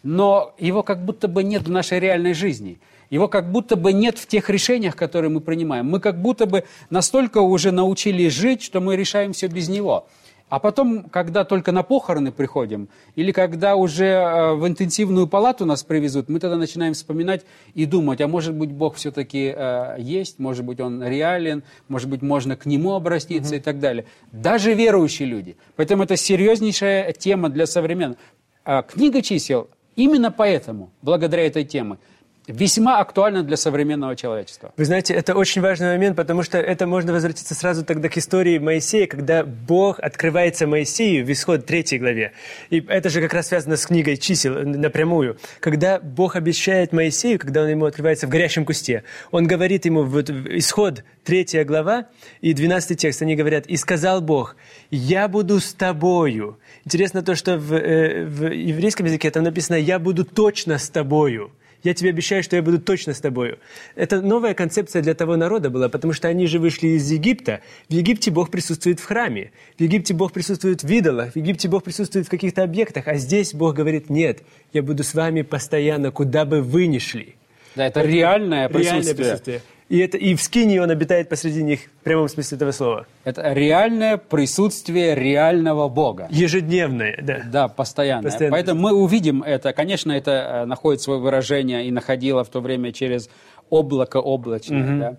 но 0.02 0.54
его 0.58 0.82
как 0.82 1.04
будто 1.04 1.26
бы 1.28 1.42
нет 1.42 1.62
в 1.62 1.70
нашей 1.70 2.00
реальной 2.00 2.34
жизни. 2.34 2.78
Его 3.08 3.28
как 3.28 3.50
будто 3.50 3.76
бы 3.76 3.92
нет 3.92 4.18
в 4.18 4.26
тех 4.26 4.50
решениях, 4.50 4.96
которые 4.96 5.30
мы 5.30 5.40
принимаем. 5.40 5.86
Мы 5.86 6.00
как 6.00 6.20
будто 6.20 6.46
бы 6.46 6.64
настолько 6.90 7.38
уже 7.38 7.70
научились 7.70 8.32
жить, 8.32 8.62
что 8.62 8.80
мы 8.80 8.96
решаем 8.96 9.32
все 9.32 9.46
без 9.46 9.68
него. 9.68 10.06
А 10.48 10.60
потом, 10.60 11.04
когда 11.04 11.44
только 11.44 11.72
на 11.72 11.82
похороны 11.82 12.30
приходим, 12.30 12.88
или 13.16 13.32
когда 13.32 13.74
уже 13.74 14.06
э, 14.06 14.54
в 14.54 14.66
интенсивную 14.68 15.26
палату 15.26 15.66
нас 15.66 15.82
привезут, 15.82 16.28
мы 16.28 16.38
тогда 16.38 16.56
начинаем 16.56 16.94
вспоминать 16.94 17.44
и 17.74 17.84
думать, 17.84 18.20
а 18.20 18.28
может 18.28 18.54
быть 18.54 18.70
Бог 18.70 18.94
все-таки 18.94 19.52
э, 19.56 19.96
есть, 19.98 20.38
может 20.38 20.64
быть 20.64 20.78
Он 20.78 21.02
реален, 21.02 21.64
может 21.88 22.08
быть 22.08 22.22
можно 22.22 22.56
к 22.56 22.64
Нему 22.64 22.94
обратиться 22.94 23.54
угу. 23.54 23.60
и 23.60 23.60
так 23.60 23.80
далее. 23.80 24.06
Даже 24.30 24.72
верующие 24.72 25.26
люди. 25.26 25.56
Поэтому 25.74 26.04
это 26.04 26.16
серьезнейшая 26.16 27.12
тема 27.12 27.48
для 27.48 27.66
современных. 27.66 28.18
А 28.64 28.82
книга 28.82 29.22
чисел 29.22 29.68
именно 29.96 30.30
поэтому, 30.30 30.92
благодаря 31.02 31.44
этой 31.44 31.64
теме, 31.64 31.98
весьма 32.46 33.00
актуально 33.00 33.42
для 33.42 33.56
современного 33.56 34.16
человечества. 34.16 34.72
Вы 34.76 34.84
знаете, 34.84 35.14
это 35.14 35.34
очень 35.34 35.62
важный 35.62 35.88
момент, 35.88 36.16
потому 36.16 36.42
что 36.42 36.58
это 36.58 36.86
можно 36.86 37.12
возвратиться 37.12 37.54
сразу 37.54 37.84
тогда 37.84 38.08
к 38.08 38.16
истории 38.16 38.58
Моисея, 38.58 39.06
когда 39.06 39.44
Бог 39.44 39.98
открывается 40.00 40.66
Моисею 40.66 41.26
в 41.26 41.32
исход 41.32 41.66
3 41.66 41.98
главе. 41.98 42.32
И 42.70 42.84
это 42.88 43.08
же 43.10 43.20
как 43.20 43.34
раз 43.34 43.48
связано 43.48 43.76
с 43.76 43.86
книгой 43.86 44.16
чисел 44.16 44.54
напрямую. 44.64 45.38
Когда 45.60 45.98
Бог 45.98 46.36
обещает 46.36 46.92
Моисею, 46.92 47.38
когда 47.38 47.62
он 47.62 47.68
ему 47.68 47.84
открывается 47.84 48.26
в 48.26 48.30
горящем 48.30 48.64
кусте, 48.64 49.02
он 49.30 49.46
говорит 49.46 49.84
ему, 49.84 50.04
вот 50.04 50.30
исход 50.30 51.04
3 51.24 51.64
глава 51.64 52.06
и 52.40 52.52
12 52.52 52.98
текст, 52.98 53.22
они 53.22 53.34
говорят, 53.34 53.66
«И 53.66 53.76
сказал 53.76 54.20
Бог, 54.20 54.56
я 54.90 55.28
буду 55.28 55.60
с 55.60 55.72
тобою». 55.74 56.58
Интересно 56.84 57.22
то, 57.22 57.34
что 57.34 57.58
в, 57.58 57.74
э, 57.74 58.24
в 58.24 58.52
еврейском 58.52 59.06
языке 59.06 59.30
там 59.30 59.42
написано 59.42 59.76
«я 59.76 59.98
буду 59.98 60.24
точно 60.24 60.78
с 60.78 60.88
тобою» 60.88 61.50
я 61.82 61.94
тебе 61.94 62.10
обещаю, 62.10 62.42
что 62.42 62.56
я 62.56 62.62
буду 62.62 62.78
точно 62.80 63.14
с 63.14 63.20
тобою. 63.20 63.58
Это 63.94 64.20
новая 64.20 64.54
концепция 64.54 65.02
для 65.02 65.14
того 65.14 65.36
народа 65.36 65.70
была, 65.70 65.88
потому 65.88 66.12
что 66.12 66.28
они 66.28 66.46
же 66.46 66.58
вышли 66.58 66.88
из 66.88 67.10
Египта. 67.10 67.60
В 67.88 67.92
Египте 67.92 68.30
Бог 68.30 68.50
присутствует 68.50 69.00
в 69.00 69.04
храме. 69.04 69.52
В 69.76 69.80
Египте 69.80 70.14
Бог 70.14 70.32
присутствует 70.32 70.82
в 70.82 70.90
идолах. 70.90 71.32
В 71.32 71.36
Египте 71.36 71.68
Бог 71.68 71.84
присутствует 71.84 72.26
в 72.26 72.30
каких-то 72.30 72.62
объектах. 72.62 73.08
А 73.08 73.16
здесь 73.16 73.54
Бог 73.54 73.74
говорит, 73.74 74.10
нет, 74.10 74.42
я 74.72 74.82
буду 74.82 75.04
с 75.04 75.14
вами 75.14 75.42
постоянно, 75.42 76.10
куда 76.10 76.44
бы 76.44 76.62
вы 76.62 76.86
ни 76.86 76.98
шли. 76.98 77.36
Да, 77.74 77.86
это, 77.86 78.00
это 78.00 78.08
реальное 78.08 78.68
присутствие. 78.68 79.02
Реальное 79.02 79.14
присутствие. 79.14 79.60
И, 79.88 79.98
это, 79.98 80.18
и 80.18 80.34
в 80.34 80.42
скине 80.42 80.82
он 80.82 80.90
обитает 80.90 81.28
посреди 81.28 81.62
них 81.62 81.80
в 82.00 82.04
прямом 82.04 82.28
смысле 82.28 82.56
этого 82.56 82.72
слова. 82.72 83.06
Это 83.22 83.52
реальное 83.52 84.16
присутствие 84.16 85.14
реального 85.14 85.88
Бога. 85.88 86.26
Ежедневное, 86.28 87.20
да. 87.22 87.42
Да, 87.44 87.68
постоянное. 87.68 88.24
постоянное. 88.24 88.56
Поэтому 88.56 88.80
мы 88.80 88.92
увидим 88.92 89.44
это. 89.44 89.72
Конечно, 89.72 90.10
это 90.10 90.30
э, 90.30 90.64
находит 90.64 91.02
свое 91.02 91.20
выражение 91.20 91.86
и 91.86 91.92
находило 91.92 92.42
в 92.42 92.48
то 92.48 92.60
время 92.60 92.92
через 92.92 93.30
облако 93.70 94.16
облачное. 94.16 94.92
Угу. 94.92 95.00
Да. 95.00 95.16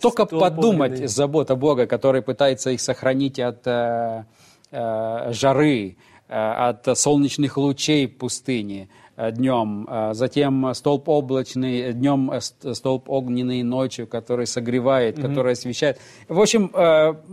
Только 0.00 0.26
Столб 0.26 0.42
подумать, 0.42 0.92
огненный. 0.92 1.08
забота 1.08 1.56
Бога, 1.56 1.86
который 1.86 2.22
пытается 2.22 2.70
их 2.70 2.80
сохранить 2.80 3.40
от 3.40 3.66
э, 3.66 4.24
э, 4.70 5.32
жары, 5.32 5.96
э, 6.28 6.34
от 6.34 6.98
солнечных 6.98 7.56
лучей 7.56 8.06
пустыни, 8.06 8.88
днем, 9.18 9.86
э, 9.90 10.14
затем 10.14 10.72
столб 10.74 11.08
облачный, 11.08 11.92
днем 11.92 12.30
э, 12.30 12.40
столб 12.40 13.10
огненный 13.10 13.64
ночью, 13.64 14.06
который 14.06 14.46
согревает, 14.46 15.18
mm-hmm. 15.18 15.28
который 15.28 15.52
освещает. 15.54 15.98
В 16.28 16.40
общем, 16.40 16.70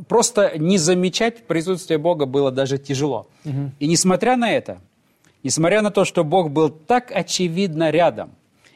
просто 0.08 0.54
не 0.58 0.80
замечать 0.80 1.46
присутствие 1.46 2.00
Бога 2.00 2.26
было 2.26 2.52
даже 2.52 2.80
тяжело. 2.80 3.28
Mm-hmm. 3.44 3.70
И 3.80 3.88
несмотря 3.88 4.36
на 4.36 4.52
это, 4.52 4.80
несмотря 5.44 5.84
на 5.84 5.92
то, 5.92 6.06
что 6.06 6.24
Бог 6.24 6.50
был 6.50 6.70
так 6.70 7.12
очевидно 7.14 7.92
рядом, 7.92 8.32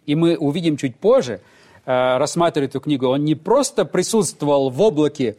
и 0.06 0.14
мы 0.14 0.38
увидим 0.38 0.78
чуть 0.78 0.96
позже, 0.96 1.42
рассматривая 1.86 2.68
эту 2.68 2.80
книгу, 2.80 3.08
он 3.08 3.24
не 3.24 3.34
просто 3.34 3.86
присутствовал 3.86 4.70
в 4.70 4.80
облаке 4.82 5.36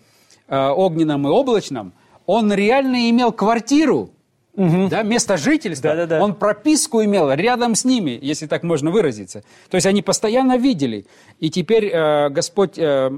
огненном 0.48 1.28
и 1.28 1.30
облачном, 1.30 1.92
он 2.26 2.52
реально 2.52 3.10
имел 3.10 3.30
квартиру, 3.30 4.10
угу. 4.60 4.88
да, 4.88 5.02
место 5.02 5.36
жительства, 5.36 5.90
да, 5.90 6.06
да, 6.06 6.18
да. 6.18 6.24
он 6.24 6.34
прописку 6.34 7.02
имел 7.02 7.32
рядом 7.32 7.74
с 7.74 7.84
ними, 7.84 8.18
если 8.20 8.46
так 8.46 8.62
можно 8.62 8.90
выразиться. 8.90 9.42
То 9.70 9.76
есть 9.76 9.86
они 9.86 10.02
постоянно 10.02 10.56
видели. 10.56 11.06
И 11.38 11.50
теперь 11.50 11.86
э, 11.86 12.28
Господь 12.28 12.78
э, 12.78 13.10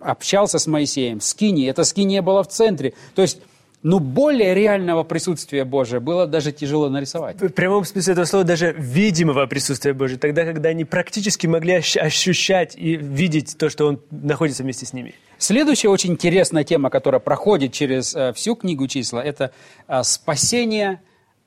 общался 0.00 0.58
с 0.58 0.66
Моисеем, 0.66 1.20
скини, 1.20 1.66
это 1.66 1.84
скиния 1.84 2.22
была 2.22 2.42
в 2.42 2.48
центре. 2.48 2.94
То 3.14 3.22
есть 3.22 3.40
ну, 3.84 3.98
более 3.98 4.54
реального 4.54 5.04
присутствия 5.04 5.66
Божия 5.66 6.00
было 6.00 6.26
даже 6.26 6.52
тяжело 6.52 6.88
нарисовать. 6.88 7.38
В 7.38 7.50
прямом 7.50 7.84
смысле 7.84 8.14
этого 8.14 8.24
слова 8.24 8.42
даже 8.42 8.72
видимого 8.72 9.44
присутствия 9.44 9.92
Божия, 9.92 10.16
тогда, 10.16 10.44
когда 10.44 10.70
они 10.70 10.86
практически 10.86 11.46
могли 11.46 11.74
ощущать 11.74 12.74
и 12.76 12.96
видеть 12.96 13.56
то, 13.58 13.68
что 13.68 13.86
Он 13.86 14.00
находится 14.10 14.62
вместе 14.62 14.86
с 14.86 14.94
ними. 14.94 15.14
Следующая 15.44 15.90
очень 15.90 16.12
интересная 16.12 16.64
тема, 16.64 16.88
которая 16.88 17.20
проходит 17.20 17.74
через 17.74 18.14
э, 18.14 18.32
всю 18.32 18.54
книгу 18.56 18.88
числа, 18.88 19.22
это 19.22 19.52
э, 19.86 20.02
спасение, 20.02 21.02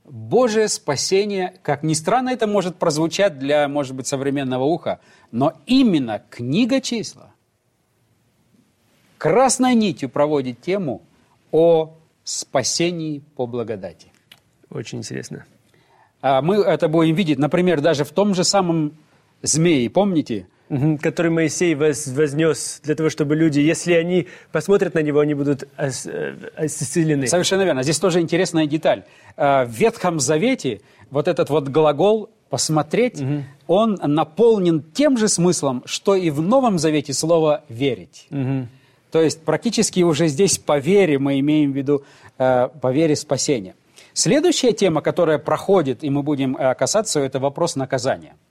Божие 0.05 0.67
спасение. 0.67 1.55
Как 1.63 1.81
ни 1.81 1.95
странно 1.95 2.29
это 2.29 2.45
может 2.45 2.75
прозвучать 2.75 3.39
для, 3.39 3.67
может 3.67 3.95
быть, 3.95 4.05
современного 4.05 4.65
уха, 4.65 4.99
но 5.31 5.53
именно 5.65 6.21
книга 6.29 6.79
числа 6.79 7.33
красной 9.17 9.73
нитью 9.73 10.09
проводит 10.09 10.61
тему 10.61 11.01
о 11.51 11.95
спасении 12.23 13.23
по 13.35 13.47
благодати. 13.47 14.11
Очень 14.69 14.99
интересно. 14.99 15.45
А 16.21 16.43
мы 16.43 16.57
это 16.57 16.87
будем 16.87 17.15
видеть, 17.15 17.39
например, 17.39 17.81
даже 17.81 18.03
в 18.03 18.11
том 18.11 18.35
же 18.35 18.43
самом 18.43 18.95
змее, 19.41 19.89
помните? 19.89 20.45
Который 21.01 21.31
Моисей 21.31 21.75
вознес 21.75 22.81
для 22.83 22.95
того, 22.95 23.09
чтобы 23.09 23.35
люди, 23.35 23.59
если 23.59 23.93
они 23.93 24.27
посмотрят 24.51 24.93
на 24.95 24.99
него, 24.99 25.19
они 25.19 25.33
будут 25.33 25.63
э, 25.77 25.89
исцелены. 26.59 27.27
Совершенно 27.27 27.63
верно. 27.63 27.83
Здесь 27.83 27.99
тоже 27.99 28.19
интересная 28.19 28.67
деталь. 28.67 29.03
А, 29.37 29.65
в 29.65 29.71
Ветхом 29.71 30.19
Завете 30.19 30.81
вот 31.09 31.27
этот 31.27 31.49
вот 31.49 31.69
глагол 31.69 32.29
«посмотреть», 32.49 33.21
угу. 33.21 33.43
он 33.67 33.97
наполнен 34.01 34.83
тем 34.93 35.17
же 35.17 35.29
смыслом, 35.29 35.83
что 35.85 36.15
и 36.15 36.29
в 36.29 36.41
Новом 36.41 36.79
Завете 36.79 37.13
слово 37.13 37.63
«верить». 37.69 38.27
Угу. 38.29 38.67
То 39.11 39.21
есть 39.21 39.41
практически 39.43 40.01
уже 40.01 40.27
здесь 40.27 40.57
по 40.57 40.79
вере 40.79 41.17
мы 41.17 41.39
имеем 41.39 41.71
в 41.71 41.75
виду 41.77 42.03
э, 42.37 42.67
по 42.81 42.91
вере 42.91 43.15
спасения. 43.15 43.75
Следующая 44.11 44.73
тема, 44.73 45.01
которая 45.01 45.37
проходит, 45.37 46.03
и 46.03 46.09
мы 46.09 46.23
будем 46.23 46.57
э, 46.57 46.75
касаться, 46.75 47.21
это 47.21 47.39
вопрос 47.39 47.77
наказания– 47.77 48.35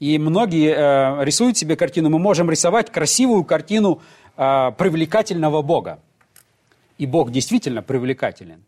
и 0.00 0.18
многие 0.18 0.74
э, 0.74 1.24
рисуют 1.24 1.56
себе 1.56 1.76
картину. 1.76 2.10
Мы 2.10 2.18
можем 2.18 2.50
рисовать 2.50 2.90
красивую 2.90 3.44
картину 3.44 4.00
э, 4.36 4.72
привлекательного 4.76 5.62
Бога. 5.62 6.00
И 6.98 7.06
Бог 7.06 7.30
действительно 7.30 7.82
привлекателен. 7.82 8.64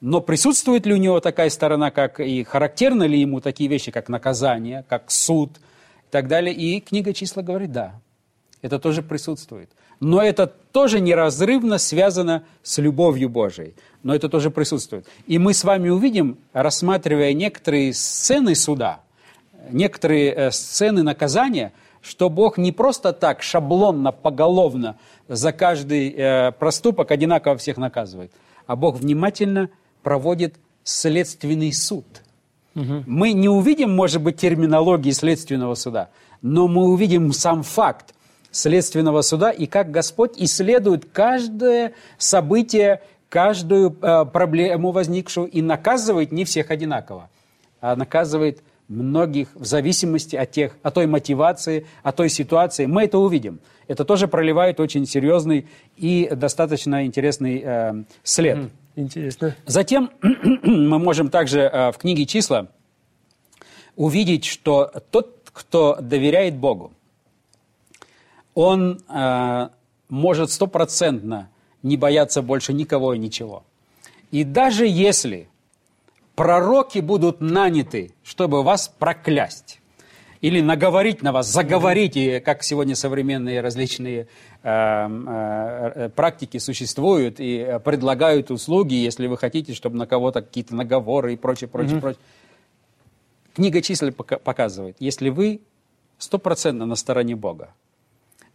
Но 0.00 0.20
присутствует 0.20 0.86
ли 0.86 0.94
у 0.94 0.98
него 0.98 1.20
такая 1.20 1.50
сторона, 1.50 1.90
как 1.90 2.20
и 2.20 2.44
характерны 2.44 3.04
ли 3.04 3.20
ему 3.20 3.40
такие 3.40 3.68
вещи, 3.68 3.90
как 3.90 4.08
наказание, 4.08 4.84
как 4.88 5.10
суд 5.10 5.50
и 5.56 6.10
так 6.10 6.28
далее? 6.28 6.54
И 6.54 6.80
книга 6.80 7.12
числа 7.12 7.42
говорит, 7.42 7.72
да, 7.72 7.94
Это 8.62 8.78
тоже 8.78 9.02
присутствует. 9.02 9.70
Но 10.00 10.22
это 10.22 10.46
тоже 10.46 11.00
неразрывно 11.00 11.78
связано 11.78 12.44
с 12.62 12.78
любовью 12.78 13.28
Божией. 13.28 13.74
Но 14.02 14.14
это 14.14 14.28
тоже 14.28 14.50
присутствует. 14.50 15.06
И 15.26 15.38
мы 15.38 15.54
с 15.54 15.64
вами 15.64 15.88
увидим, 15.88 16.38
рассматривая 16.52 17.32
некоторые 17.32 17.94
сцены 17.94 18.54
суда, 18.54 19.00
некоторые 19.70 20.32
э, 20.32 20.50
сцены 20.50 21.02
наказания, 21.02 21.72
что 22.02 22.28
Бог 22.30 22.58
не 22.58 22.72
просто 22.72 23.12
так 23.12 23.42
шаблонно, 23.42 24.12
поголовно 24.12 24.96
за 25.28 25.52
каждый 25.52 26.10
э, 26.10 26.52
проступок 26.52 27.10
одинаково 27.10 27.56
всех 27.56 27.76
наказывает, 27.76 28.32
а 28.66 28.76
Бог 28.76 28.96
внимательно 28.96 29.70
проводит 30.02 30.54
следственный 30.84 31.72
суд. 31.72 32.06
Угу. 32.76 33.04
Мы 33.06 33.32
не 33.32 33.48
увидим, 33.48 33.94
может 33.94 34.22
быть, 34.22 34.36
терминологии 34.36 35.10
следственного 35.10 35.74
суда, 35.74 36.10
но 36.42 36.68
мы 36.68 36.84
увидим 36.84 37.32
сам 37.32 37.62
факт 37.62 38.14
следственного 38.50 39.22
суда 39.22 39.50
и 39.50 39.66
как 39.66 39.90
Господь 39.90 40.32
исследует 40.36 41.06
каждое 41.12 41.92
событие, 42.18 43.02
каждую 43.28 43.96
э, 44.00 44.24
проблему 44.26 44.92
возникшую 44.92 45.48
и 45.48 45.62
наказывает 45.62 46.32
не 46.32 46.44
всех 46.44 46.70
одинаково, 46.70 47.30
а 47.80 47.96
наказывает 47.96 48.62
многих 48.88 49.48
в 49.54 49.64
зависимости 49.64 50.36
от, 50.36 50.50
тех, 50.50 50.76
от 50.82 50.94
той 50.94 51.06
мотивации, 51.06 51.86
от 52.02 52.16
той 52.16 52.28
ситуации. 52.28 52.86
Мы 52.86 53.04
это 53.04 53.18
увидим. 53.18 53.60
Это 53.88 54.04
тоже 54.04 54.28
проливает 54.28 54.80
очень 54.80 55.06
серьезный 55.06 55.66
и 55.96 56.28
достаточно 56.34 57.04
интересный 57.06 57.62
э, 57.64 58.04
след. 58.22 58.70
Интересно. 58.94 59.56
Затем 59.66 60.10
мы 60.62 60.98
можем 60.98 61.30
также 61.30 61.60
э, 61.60 61.92
в 61.92 61.98
книге 61.98 62.26
«Числа» 62.26 62.68
увидеть, 63.94 64.44
что 64.44 64.92
тот, 65.10 65.50
кто 65.52 65.98
доверяет 66.00 66.56
Богу, 66.56 66.92
он 68.54 69.00
э, 69.08 69.68
может 70.08 70.50
стопроцентно 70.50 71.50
не 71.82 71.96
бояться 71.96 72.42
больше 72.42 72.72
никого 72.72 73.14
и 73.14 73.18
ничего. 73.18 73.64
И 74.30 74.44
даже 74.44 74.86
если 74.86 75.48
пророки 76.36 77.00
будут 77.00 77.40
наняты, 77.40 78.12
чтобы 78.22 78.62
вас 78.62 78.88
проклясть, 78.88 79.80
или 80.42 80.60
наговорить 80.60 81.22
на 81.22 81.32
вас, 81.32 81.48
заговорить, 81.48 82.16
и 82.16 82.40
как 82.40 82.62
сегодня 82.62 82.94
современные 82.94 83.60
различные 83.62 84.28
э, 84.62 84.68
э, 84.68 85.92
э 85.94 86.08
практики 86.10 86.58
существуют 86.58 87.40
и 87.40 87.80
предлагают 87.84 88.50
услуги, 88.50 88.94
если 88.94 89.26
вы 89.26 89.38
хотите, 89.38 89.74
чтобы 89.74 89.96
на 89.96 90.06
кого-то 90.06 90.42
какие-то 90.42 90.76
наговоры 90.76 91.32
и 91.32 91.36
прочее, 91.36 91.68
прочее, 91.68 91.96
mm-hmm. 91.96 92.00
прочее. 92.00 92.20
Книга 93.54 93.80
чисел 93.80 94.12
показывает, 94.12 94.96
если 95.00 95.30
вы 95.30 95.62
стопроцентно 96.18 96.84
на 96.84 96.94
стороне 96.94 97.34
Бога, 97.34 97.70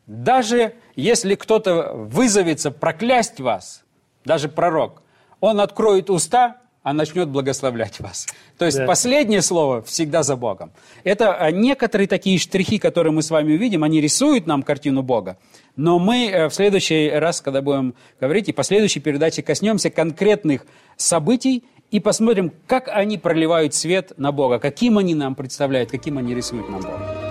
даже 0.05 0.75
если 0.95 1.33
кто-то 1.33 1.93
вызовется 1.93 2.69
проклясть 2.69 3.39
вас, 3.39 3.83
даже 4.23 4.49
пророк, 4.49 5.01
он 5.39 5.59
откроет 5.59 6.11
уста, 6.11 6.57
а 6.83 6.93
начнет 6.93 7.29
благословлять 7.29 7.99
вас. 7.99 8.27
То 8.57 8.65
есть 8.65 8.77
да. 8.77 8.85
последнее 8.85 9.41
слово 9.41 9.81
всегда 9.83 10.23
за 10.23 10.35
Богом. 10.35 10.71
Это 11.03 11.35
а, 11.35 11.51
некоторые 11.51 12.07
такие 12.07 12.39
штрихи, 12.39 12.79
которые 12.79 13.13
мы 13.13 13.21
с 13.21 13.29
вами 13.29 13.53
увидим, 13.53 13.83
они 13.83 14.01
рисуют 14.01 14.47
нам 14.47 14.63
картину 14.63 15.03
Бога. 15.03 15.37
Но 15.75 15.99
мы 15.99 16.27
э, 16.27 16.49
в 16.49 16.53
следующий 16.53 17.09
раз, 17.09 17.41
когда 17.41 17.61
будем 17.61 17.93
говорить, 18.19 18.49
и 18.49 18.51
последующей 18.51 18.99
передаче 18.99 19.43
коснемся 19.43 19.89
конкретных 19.89 20.65
событий 20.97 21.63
и 21.91 21.99
посмотрим, 21.99 22.51
как 22.67 22.87
они 22.87 23.17
проливают 23.17 23.73
свет 23.73 24.13
на 24.17 24.31
Бога, 24.31 24.59
каким 24.59 24.97
они 24.97 25.13
нам 25.13 25.35
представляют, 25.35 25.91
каким 25.91 26.17
они 26.17 26.33
рисуют 26.33 26.67
нам 26.69 26.81
Бога. 26.81 27.30